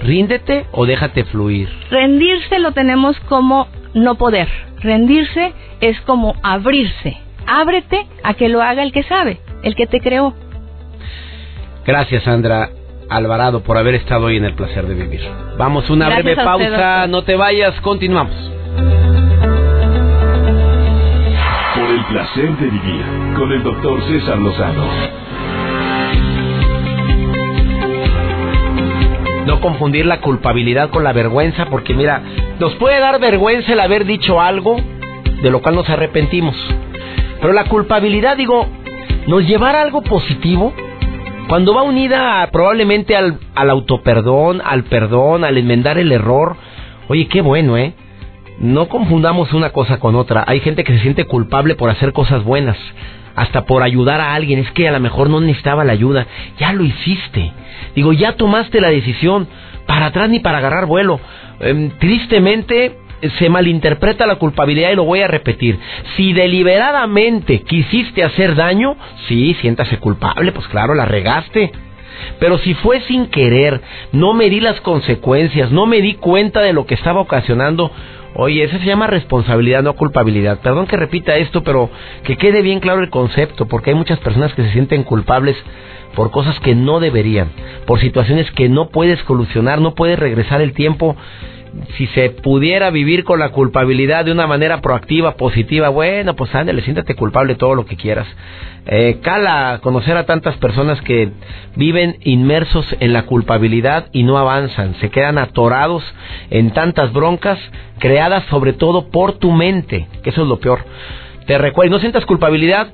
Ríndete 0.02 0.66
o 0.72 0.86
déjate 0.86 1.24
fluir. 1.24 1.68
Rendirse 1.90 2.58
lo 2.58 2.72
tenemos 2.72 3.18
como 3.28 3.68
no 3.94 4.16
poder. 4.16 4.48
Rendirse 4.80 5.52
es 5.80 6.00
como 6.02 6.34
abrirse. 6.42 7.16
Ábrete 7.46 8.06
a 8.22 8.34
que 8.34 8.48
lo 8.48 8.62
haga 8.62 8.82
el 8.82 8.92
que 8.92 9.02
sabe, 9.04 9.40
el 9.62 9.74
que 9.74 9.86
te 9.86 10.00
creó. 10.00 10.34
Gracias, 11.86 12.24
Sandra 12.24 12.70
Alvarado, 13.08 13.62
por 13.62 13.78
haber 13.78 13.94
estado 13.94 14.26
hoy 14.26 14.36
en 14.36 14.44
el 14.44 14.54
placer 14.54 14.86
de 14.86 14.94
vivir. 14.94 15.20
Vamos, 15.56 15.88
una 15.90 16.06
Gracias 16.06 16.24
breve 16.24 16.42
usted, 16.42 16.70
pausa. 16.72 17.06
No 17.06 17.22
te 17.22 17.36
vayas, 17.36 17.80
continuamos. 17.80 18.34
Por 21.74 21.90
el 21.90 22.04
placer 22.06 22.56
de 22.56 22.66
vivir 22.66 23.04
con 23.36 23.52
el 23.52 23.62
doctor 23.62 24.02
César 24.08 24.38
Lozano. 24.38 25.25
No 29.56 29.62
confundir 29.62 30.04
la 30.04 30.20
culpabilidad 30.20 30.90
con 30.90 31.02
la 31.02 31.14
vergüenza, 31.14 31.70
porque 31.70 31.94
mira, 31.94 32.20
nos 32.60 32.74
puede 32.74 33.00
dar 33.00 33.18
vergüenza 33.18 33.72
el 33.72 33.80
haber 33.80 34.04
dicho 34.04 34.38
algo 34.38 34.76
de 35.42 35.50
lo 35.50 35.62
cual 35.62 35.76
nos 35.76 35.88
arrepentimos. 35.88 36.54
Pero 37.40 37.54
la 37.54 37.64
culpabilidad, 37.64 38.36
digo, 38.36 38.66
nos 39.26 39.46
llevará 39.46 39.78
a 39.78 39.82
algo 39.84 40.02
positivo 40.02 40.74
cuando 41.48 41.72
va 41.72 41.84
unida 41.84 42.46
probablemente 42.52 43.16
al, 43.16 43.38
al 43.54 43.70
autoperdón, 43.70 44.60
al 44.62 44.84
perdón, 44.84 45.42
al 45.42 45.56
enmendar 45.56 45.96
el 45.96 46.12
error. 46.12 46.56
Oye, 47.08 47.26
qué 47.26 47.40
bueno, 47.40 47.78
¿eh? 47.78 47.94
No 48.58 48.90
confundamos 48.90 49.54
una 49.54 49.70
cosa 49.70 49.98
con 49.98 50.16
otra. 50.16 50.44
Hay 50.46 50.60
gente 50.60 50.84
que 50.84 50.92
se 50.92 51.00
siente 51.00 51.24
culpable 51.24 51.76
por 51.76 51.88
hacer 51.88 52.12
cosas 52.12 52.44
buenas, 52.44 52.76
hasta 53.36 53.66
por 53.66 53.82
ayudar 53.82 54.20
a 54.20 54.34
alguien. 54.34 54.58
Es 54.58 54.70
que 54.72 54.88
a 54.88 54.92
lo 54.92 55.00
mejor 55.00 55.30
no 55.30 55.40
necesitaba 55.40 55.84
la 55.84 55.92
ayuda. 55.92 56.26
Ya 56.58 56.72
lo 56.72 56.82
hiciste. 56.82 57.52
Digo, 57.94 58.12
ya 58.12 58.32
tomaste 58.32 58.80
la 58.80 58.90
decisión. 58.90 59.46
Para 59.86 60.06
atrás 60.06 60.28
ni 60.28 60.40
para 60.40 60.58
agarrar 60.58 60.86
vuelo. 60.86 61.20
Em, 61.60 61.90
tristemente, 61.98 62.96
se 63.38 63.48
malinterpreta 63.48 64.26
la 64.26 64.36
culpabilidad 64.36 64.90
y 64.90 64.96
lo 64.96 65.04
voy 65.04 65.20
a 65.20 65.28
repetir. 65.28 65.78
Si 66.16 66.32
deliberadamente 66.32 67.62
quisiste 67.62 68.24
hacer 68.24 68.54
daño, 68.54 68.96
sí, 69.28 69.56
siéntase 69.60 69.98
culpable, 69.98 70.52
pues 70.52 70.66
claro, 70.68 70.94
la 70.94 71.04
regaste. 71.04 71.72
Pero 72.38 72.58
si 72.58 72.74
fue 72.74 73.00
sin 73.02 73.26
querer, 73.26 73.80
no 74.12 74.32
me 74.32 74.50
di 74.50 74.60
las 74.60 74.80
consecuencias, 74.80 75.70
no 75.70 75.86
me 75.86 76.00
di 76.00 76.14
cuenta 76.14 76.60
de 76.60 76.72
lo 76.72 76.86
que 76.86 76.94
estaba 76.94 77.20
ocasionando, 77.20 77.90
oye, 78.36 78.64
eso 78.64 78.78
se 78.78 78.84
llama 78.84 79.06
responsabilidad, 79.06 79.82
no 79.82 79.94
culpabilidad. 79.94 80.60
Perdón 80.60 80.86
que 80.86 80.96
repita 80.96 81.36
esto, 81.36 81.62
pero 81.62 81.90
que 82.24 82.36
quede 82.36 82.62
bien 82.62 82.80
claro 82.80 83.00
el 83.00 83.10
concepto, 83.10 83.66
porque 83.66 83.90
hay 83.90 83.96
muchas 83.96 84.18
personas 84.20 84.54
que 84.54 84.62
se 84.62 84.72
sienten 84.72 85.02
culpables 85.02 85.56
por 86.14 86.30
cosas 86.30 86.58
que 86.60 86.74
no 86.74 87.00
deberían, 87.00 87.50
por 87.86 88.00
situaciones 88.00 88.50
que 88.52 88.68
no 88.68 88.88
puedes 88.88 89.20
solucionar, 89.20 89.80
no 89.80 89.94
puedes 89.94 90.18
regresar 90.18 90.60
el 90.60 90.72
tiempo 90.72 91.16
si 91.96 92.06
se 92.08 92.30
pudiera 92.30 92.90
vivir 92.90 93.24
con 93.24 93.38
la 93.38 93.50
culpabilidad 93.50 94.24
de 94.24 94.32
una 94.32 94.46
manera 94.46 94.80
proactiva, 94.80 95.36
positiva, 95.36 95.88
bueno, 95.88 96.34
pues 96.34 96.54
ándale, 96.54 96.82
siéntate 96.82 97.14
culpable 97.14 97.54
todo 97.54 97.74
lo 97.74 97.86
que 97.86 97.96
quieras. 97.96 98.26
Eh, 98.86 99.18
cala 99.22 99.80
conocer 99.82 100.16
a 100.16 100.26
tantas 100.26 100.56
personas 100.58 101.00
que 101.02 101.30
viven 101.74 102.18
inmersos 102.22 102.86
en 103.00 103.12
la 103.12 103.22
culpabilidad 103.22 104.06
y 104.12 104.22
no 104.22 104.38
avanzan, 104.38 104.94
se 105.00 105.10
quedan 105.10 105.38
atorados 105.38 106.04
en 106.50 106.70
tantas 106.70 107.12
broncas 107.12 107.58
creadas 107.98 108.44
sobre 108.44 108.72
todo 108.72 109.10
por 109.10 109.38
tu 109.38 109.50
mente, 109.50 110.06
que 110.22 110.30
eso 110.30 110.42
es 110.42 110.48
lo 110.48 110.60
peor. 110.60 110.84
Te 111.46 111.58
recuerdo, 111.58 111.92
no 111.92 112.00
sientas 112.00 112.26
culpabilidad 112.26 112.88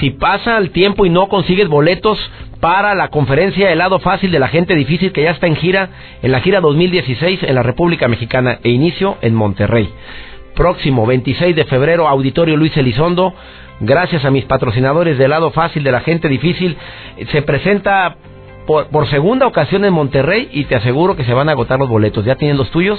si 0.00 0.10
pasa 0.10 0.58
el 0.58 0.70
tiempo 0.70 1.06
y 1.06 1.10
no 1.10 1.28
consigues 1.28 1.68
boletos 1.68 2.18
para 2.60 2.94
la 2.94 3.08
conferencia 3.08 3.70
Helado 3.70 3.98
Fácil 3.98 4.30
de 4.30 4.38
la 4.38 4.48
Gente 4.48 4.74
Difícil 4.74 5.12
que 5.12 5.22
ya 5.22 5.30
está 5.30 5.46
en 5.46 5.56
gira, 5.56 5.90
en 6.22 6.32
la 6.32 6.40
gira 6.40 6.60
2016 6.60 7.42
en 7.42 7.54
la 7.54 7.62
República 7.62 8.08
Mexicana 8.08 8.58
e 8.62 8.70
inicio 8.70 9.16
en 9.22 9.34
Monterrey. 9.34 9.88
Próximo 10.54 11.06
26 11.06 11.54
de 11.54 11.64
febrero, 11.64 12.08
Auditorio 12.08 12.56
Luis 12.56 12.76
Elizondo. 12.76 13.34
Gracias 13.80 14.24
a 14.24 14.30
mis 14.30 14.46
patrocinadores 14.46 15.18
de 15.18 15.26
Helado 15.26 15.50
Fácil 15.50 15.84
de 15.84 15.92
la 15.92 16.00
Gente 16.00 16.28
Difícil, 16.28 16.76
se 17.30 17.42
presenta 17.42 18.16
por, 18.66 19.08
segunda 19.08 19.46
ocasión 19.46 19.84
en 19.84 19.92
Monterrey 19.92 20.48
y 20.52 20.64
te 20.64 20.74
aseguro 20.74 21.16
que 21.16 21.24
se 21.24 21.32
van 21.32 21.48
a 21.48 21.52
agotar 21.52 21.78
los 21.78 21.88
boletos. 21.88 22.24
¿Ya 22.24 22.34
tienen 22.34 22.56
los 22.56 22.70
tuyos? 22.70 22.98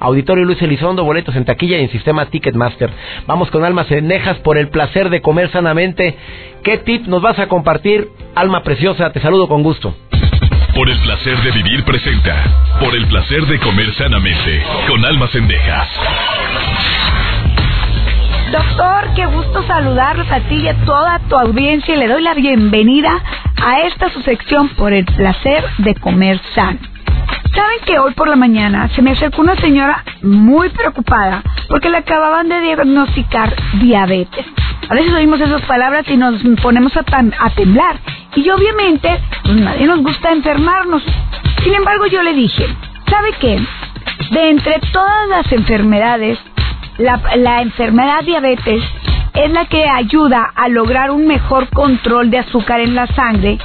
Auditorio 0.00 0.44
Luis 0.44 0.62
Elizondo, 0.62 1.04
boletos 1.04 1.34
en 1.34 1.44
taquilla 1.44 1.78
y 1.78 1.82
en 1.82 1.90
sistema 1.90 2.26
Ticketmaster. 2.26 2.90
Vamos 3.26 3.50
con 3.50 3.64
Almas 3.64 3.88
Cenejas 3.88 4.38
por 4.38 4.56
el 4.56 4.68
placer 4.68 5.10
de 5.10 5.20
comer 5.20 5.50
sanamente. 5.50 6.16
¿Qué 6.62 6.78
tip 6.78 7.06
nos 7.06 7.20
vas 7.20 7.38
a 7.38 7.48
compartir, 7.48 8.08
alma 8.34 8.62
preciosa? 8.62 9.12
Te 9.12 9.20
saludo 9.20 9.48
con 9.48 9.62
gusto. 9.62 9.94
Por 10.74 10.88
el 10.88 10.98
placer 11.00 11.36
de 11.42 11.50
vivir 11.50 11.84
presenta. 11.84 12.78
Por 12.78 12.94
el 12.94 13.06
placer 13.08 13.42
de 13.46 13.58
comer 13.58 13.92
sanamente. 13.94 14.62
Con 14.86 15.04
Almas 15.04 15.30
Cendejas. 15.32 15.88
Doctor, 18.50 19.12
qué 19.14 19.26
gusto 19.26 19.62
saludarlos 19.66 20.26
a 20.30 20.40
ti 20.40 20.56
y 20.56 20.68
a 20.68 20.74
toda 20.86 21.18
tu 21.28 21.36
audiencia 21.36 21.94
y 21.94 21.98
le 21.98 22.08
doy 22.08 22.22
la 22.22 22.32
bienvenida 22.32 23.10
a 23.62 23.80
esta 23.80 24.08
su 24.10 24.22
sección 24.22 24.70
por 24.70 24.94
el 24.94 25.04
placer 25.04 25.64
de 25.78 25.94
comer 25.94 26.40
sano. 26.54 26.78
Saben 27.54 27.78
que 27.84 27.98
hoy 27.98 28.14
por 28.14 28.26
la 28.26 28.36
mañana 28.36 28.88
se 28.94 29.02
me 29.02 29.10
acercó 29.10 29.42
una 29.42 29.56
señora 29.56 30.02
muy 30.22 30.70
preocupada 30.70 31.42
porque 31.68 31.90
le 31.90 31.98
acababan 31.98 32.48
de 32.48 32.60
diagnosticar 32.60 33.54
diabetes. 33.74 34.46
A 34.88 34.94
veces 34.94 35.12
oímos 35.12 35.40
esas 35.40 35.62
palabras 35.62 36.08
y 36.08 36.16
nos 36.16 36.40
ponemos 36.62 36.96
a, 36.96 37.00
a 37.00 37.50
temblar. 37.50 37.96
Y 38.34 38.48
obviamente, 38.48 39.20
pues 39.42 39.56
nadie 39.56 39.86
nos 39.86 40.00
gusta 40.02 40.32
enfermarnos. 40.32 41.02
Sin 41.62 41.74
embargo, 41.74 42.06
yo 42.06 42.22
le 42.22 42.32
dije, 42.32 42.66
¿sabe 43.10 43.28
qué? 43.40 43.60
De 44.30 44.50
entre 44.50 44.80
todas 44.92 45.28
las 45.28 45.52
enfermedades, 45.52 46.38
la, 46.98 47.62
enfermedad 47.62 48.24
diabetes 48.24 48.82
es 49.34 49.52
la 49.52 49.66
que 49.66 49.84
ayuda 49.88 50.50
a 50.54 50.68
lograr 50.68 51.10
un 51.10 51.26
mejor 51.26 51.68
control 51.68 52.30
de 52.30 52.38
azúcar 52.38 52.80
en 52.80 52.94
la 52.94 53.06
sangre 53.06 53.58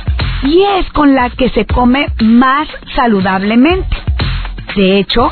y 0.43 0.61
es 0.77 0.89
con 0.91 1.15
la 1.15 1.29
que 1.31 1.49
se 1.49 1.65
come 1.65 2.07
más 2.21 2.67
saludablemente. 2.95 3.95
De 4.75 4.99
hecho, 4.99 5.31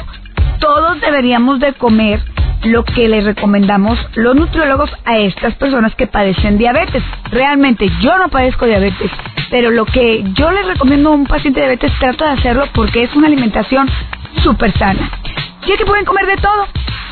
todos 0.59 0.99
deberíamos 1.01 1.59
de 1.59 1.73
comer 1.73 2.21
lo 2.63 2.83
que 2.83 3.07
les 3.07 3.23
recomendamos 3.23 3.99
los 4.15 4.35
nutriólogos 4.35 4.89
a 5.05 5.17
estas 5.17 5.55
personas 5.55 5.93
que 5.95 6.07
padecen 6.07 6.57
diabetes. 6.57 7.03
Realmente 7.31 7.89
yo 7.99 8.17
no 8.17 8.29
padezco 8.29 8.65
diabetes, 8.65 9.11
pero 9.49 9.69
lo 9.69 9.85
que 9.85 10.23
yo 10.33 10.51
les 10.51 10.65
recomiendo 10.65 11.09
a 11.09 11.13
un 11.13 11.25
paciente 11.25 11.59
de 11.59 11.67
diabetes 11.67 11.99
trato 11.99 12.23
de 12.23 12.31
hacerlo 12.31 12.65
porque 12.73 13.03
es 13.03 13.15
una 13.15 13.27
alimentación 13.27 13.89
súper 14.43 14.71
sana. 14.77 15.09
Y 15.67 15.71
es 15.71 15.77
que 15.77 15.85
pueden 15.85 16.05
comer 16.05 16.25
de 16.25 16.37
todo 16.37 16.67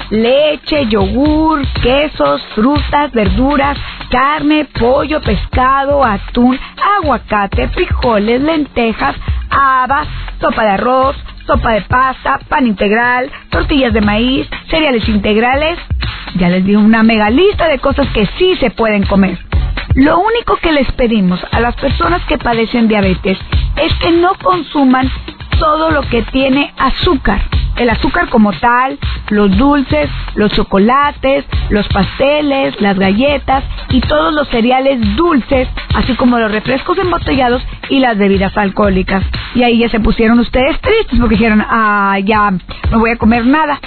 leche, 0.10 0.88
yogur, 0.88 1.66
quesos, 1.82 2.42
frutas, 2.56 3.12
verduras, 3.12 3.78
carne, 4.10 4.66
pollo, 4.66 5.22
pescado, 5.22 6.04
atún, 6.04 6.60
aguacate, 6.98 7.68
frijoles, 7.70 8.42
lentejas, 8.42 9.16
habas, 9.50 10.08
sopa 10.40 10.64
de 10.64 10.70
arroz, 10.72 11.16
sopa 11.46 11.74
de 11.74 11.82
pasta, 11.82 12.40
pan 12.48 12.68
integral, 12.68 13.32
tortillas 13.50 13.94
de 13.94 14.02
maíz, 14.02 14.48
cereales 14.70 15.08
integrales. 15.08 15.80
Ya 16.36 16.50
les 16.50 16.64
di 16.64 16.76
una 16.76 17.04
mega 17.04 17.30
lista 17.30 17.68
de 17.68 17.80
cosas 17.80 18.08
que 18.10 18.26
sí 18.38 18.56
se 18.58 18.70
pueden 18.72 19.06
comer. 19.06 19.38
Lo 19.96 20.20
único 20.20 20.58
que 20.58 20.72
les 20.72 20.92
pedimos 20.94 21.40
a 21.52 21.60
las 21.60 21.76
personas 21.76 22.24
que 22.26 22.38
padecen 22.38 22.88
diabetes 22.88 23.38
es 23.76 23.94
que 23.96 24.12
no 24.12 24.36
consuman 24.36 25.10
todo 25.60 25.90
lo 25.92 26.02
que 26.04 26.22
tiene 26.24 26.74
azúcar 26.78 27.42
el 27.80 27.90
azúcar 27.90 28.30
como 28.30 28.52
tal, 28.54 29.00
los 29.30 29.56
dulces, 29.58 30.10
los 30.36 30.52
chocolates, 30.52 31.46
los 31.70 31.88
pasteles, 31.88 32.80
las 32.82 33.00
galletas 33.00 33.64
y 33.90 34.02
todos 34.02 34.34
los 34.34 34.48
cereales 34.50 35.00
dulces, 35.16 35.68
así 35.96 36.14
como 36.16 36.38
los 36.40 36.52
refrescos 36.52 36.98
embotellados 36.98 37.64
y 37.90 38.00
las 38.00 38.18
bebidas 38.18 38.56
alcohólicas. 38.58 39.24
Y 39.56 39.64
ahí 39.64 39.80
ya 39.80 39.90
se 39.90 40.00
pusieron 40.00 40.40
ustedes 40.40 40.80
tristes 40.82 41.20
porque 41.20 41.36
dijeron, 41.36 41.64
ah, 41.68 42.18
ya 42.24 42.52
no 42.92 43.00
voy 43.00 43.12
a 43.12 43.18
comer 43.18 43.46
nada. 43.46 43.80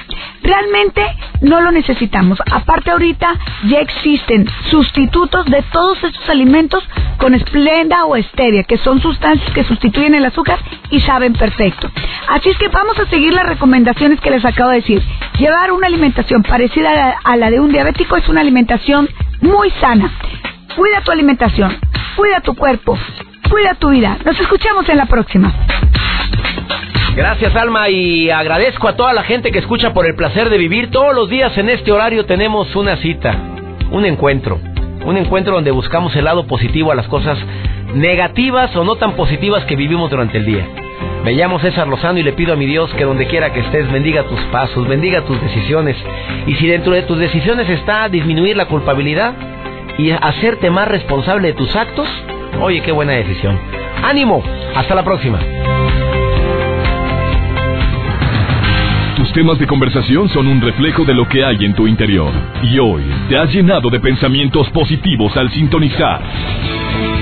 Realmente 0.43 1.03
no 1.41 1.61
lo 1.61 1.71
necesitamos. 1.71 2.39
Aparte 2.51 2.91
ahorita 2.91 3.35
ya 3.69 3.79
existen 3.79 4.49
sustitutos 4.71 5.47
de 5.47 5.63
todos 5.73 6.03
estos 6.03 6.29
alimentos 6.29 6.83
con 7.19 7.35
esplenda 7.35 8.07
o 8.07 8.17
stevia, 8.17 8.65
que 8.65 8.79
son 8.79 9.01
sustancias 9.01 9.53
que 9.53 9.65
sustituyen 9.65 10.15
el 10.15 10.25
azúcar 10.25 10.59
y 10.91 11.01
saben 11.01 11.33
perfecto. 11.35 11.91
Así 12.29 12.49
es 12.49 12.59
que 12.59 12.69
vamos 12.69 12.99
a 12.99 13.07
seguir 13.07 13.33
las 13.33 13.47
que 13.85 14.31
les 14.31 14.45
acabo 14.45 14.71
de 14.71 14.77
decir. 14.77 15.03
Llevar 15.39 15.73
una 15.73 15.87
alimentación 15.87 16.43
parecida 16.43 17.17
a 17.23 17.37
la, 17.37 17.51
de 17.51 17.61
un 17.61 17.73
diabético 17.73 18.17
es 18.17 18.29
una 18.29 18.41
alimentación 18.41 19.09
muy 19.41 19.71
sana. 19.81 20.11
Cuida 20.77 21.01
tu 21.03 21.11
alimentación, 21.11 21.77
cuida 22.17 22.41
tu 22.41 22.55
cuerpo, 22.55 22.97
cuida 23.51 23.75
tu 23.75 23.91
vida. 23.91 24.19
Nos 24.25 24.39
escuchamos 24.39 24.89
en 24.89 24.97
la 24.97 25.07
próxima. 25.07 25.53
Gracias 27.15 27.55
Alma 27.55 27.91
y 27.91 28.31
agradezco 28.31 28.89
a 28.89 28.97
toda 28.97 29.13
la 29.13 29.23
gente 29.23 29.51
que 29.53 29.59
escucha 29.59 29.93
por 29.93 30.07
el 30.07 30.15
placer 30.15 30.49
de 30.49 30.59
vivir. 30.59 30.91
Todos 30.91 31.15
los 31.15 31.29
días 31.29 31.57
en 31.59 31.69
este 31.69 31.93
horario 31.93 32.25
tenemos 32.25 32.75
una 32.75 32.97
cita, 32.97 33.37
un 33.91 34.07
encuentro, 34.07 34.59
un 35.05 35.17
encuentro 35.17 35.55
donde 35.55 35.73
buscamos 35.73 36.15
el 36.17 36.25
lado 36.25 36.47
positivo 36.47 36.91
a 36.91 36.95
las 36.95 37.09
cosas 37.09 37.37
negativas 37.95 38.75
o 38.77 38.85
no 38.85 38.97
tan 38.97 39.13
positivas 39.13 39.65
que 39.67 39.77
vivimos 39.77 40.11
durante 40.11 40.39
el 40.39 40.47
día. 40.47 40.67
Me 41.25 41.33
llamo 41.33 41.61
César 41.61 41.87
Lozano 41.87 42.19
y 42.19 42.23
le 42.23 42.33
pido 42.33 42.53
a 42.53 42.57
mi 42.57 42.67
Dios 42.67 42.93
que 42.95 43.05
donde 43.05 43.27
quiera 43.27 43.53
que 43.53 43.61
estés 43.61 43.91
bendiga 43.93 44.25
tus 44.25 44.41
pasos, 44.47 44.89
bendiga 44.89 45.25
tus 45.25 45.41
decisiones. 45.41 45.97
Y 46.47 46.55
si 46.57 46.67
dentro 46.67 46.93
de 46.93 47.03
tus 47.03 47.19
decisiones 47.19 47.69
está 47.69 48.09
disminuir 48.09 48.57
la 48.57 48.67
culpabilidad 48.67 49.35
y 49.99 50.11
hacerte 50.11 50.71
más 50.71 50.89
responsable 50.89 51.49
de 51.49 51.55
tus 51.55 51.75
actos, 51.77 52.09
oye, 52.61 52.81
qué 52.81 52.93
buena 52.93 53.13
decisión. 53.13 53.59
Ánimo, 54.03 54.43
hasta 54.75 54.95
la 54.95 55.05
próxima. 55.05 55.39
Tus 59.17 59.33
temas 59.33 59.59
de 59.61 59.67
conversación 59.69 60.29
son 60.31 60.49
un 60.49 60.61
reflejo 60.61 61.05
de 61.05 61.15
lo 61.15 61.29
que 61.29 61.45
hay 61.45 61.65
en 61.65 61.75
tu 61.75 61.87
interior. 61.87 62.33
Y 62.65 62.81
hoy 62.81 63.05
te 63.29 63.39
has 63.39 63.53
llenado 63.53 63.89
de 63.91 64.01
pensamientos 64.01 64.69
positivos 64.71 65.37
al 65.37 65.49
sintonizar. 65.53 66.21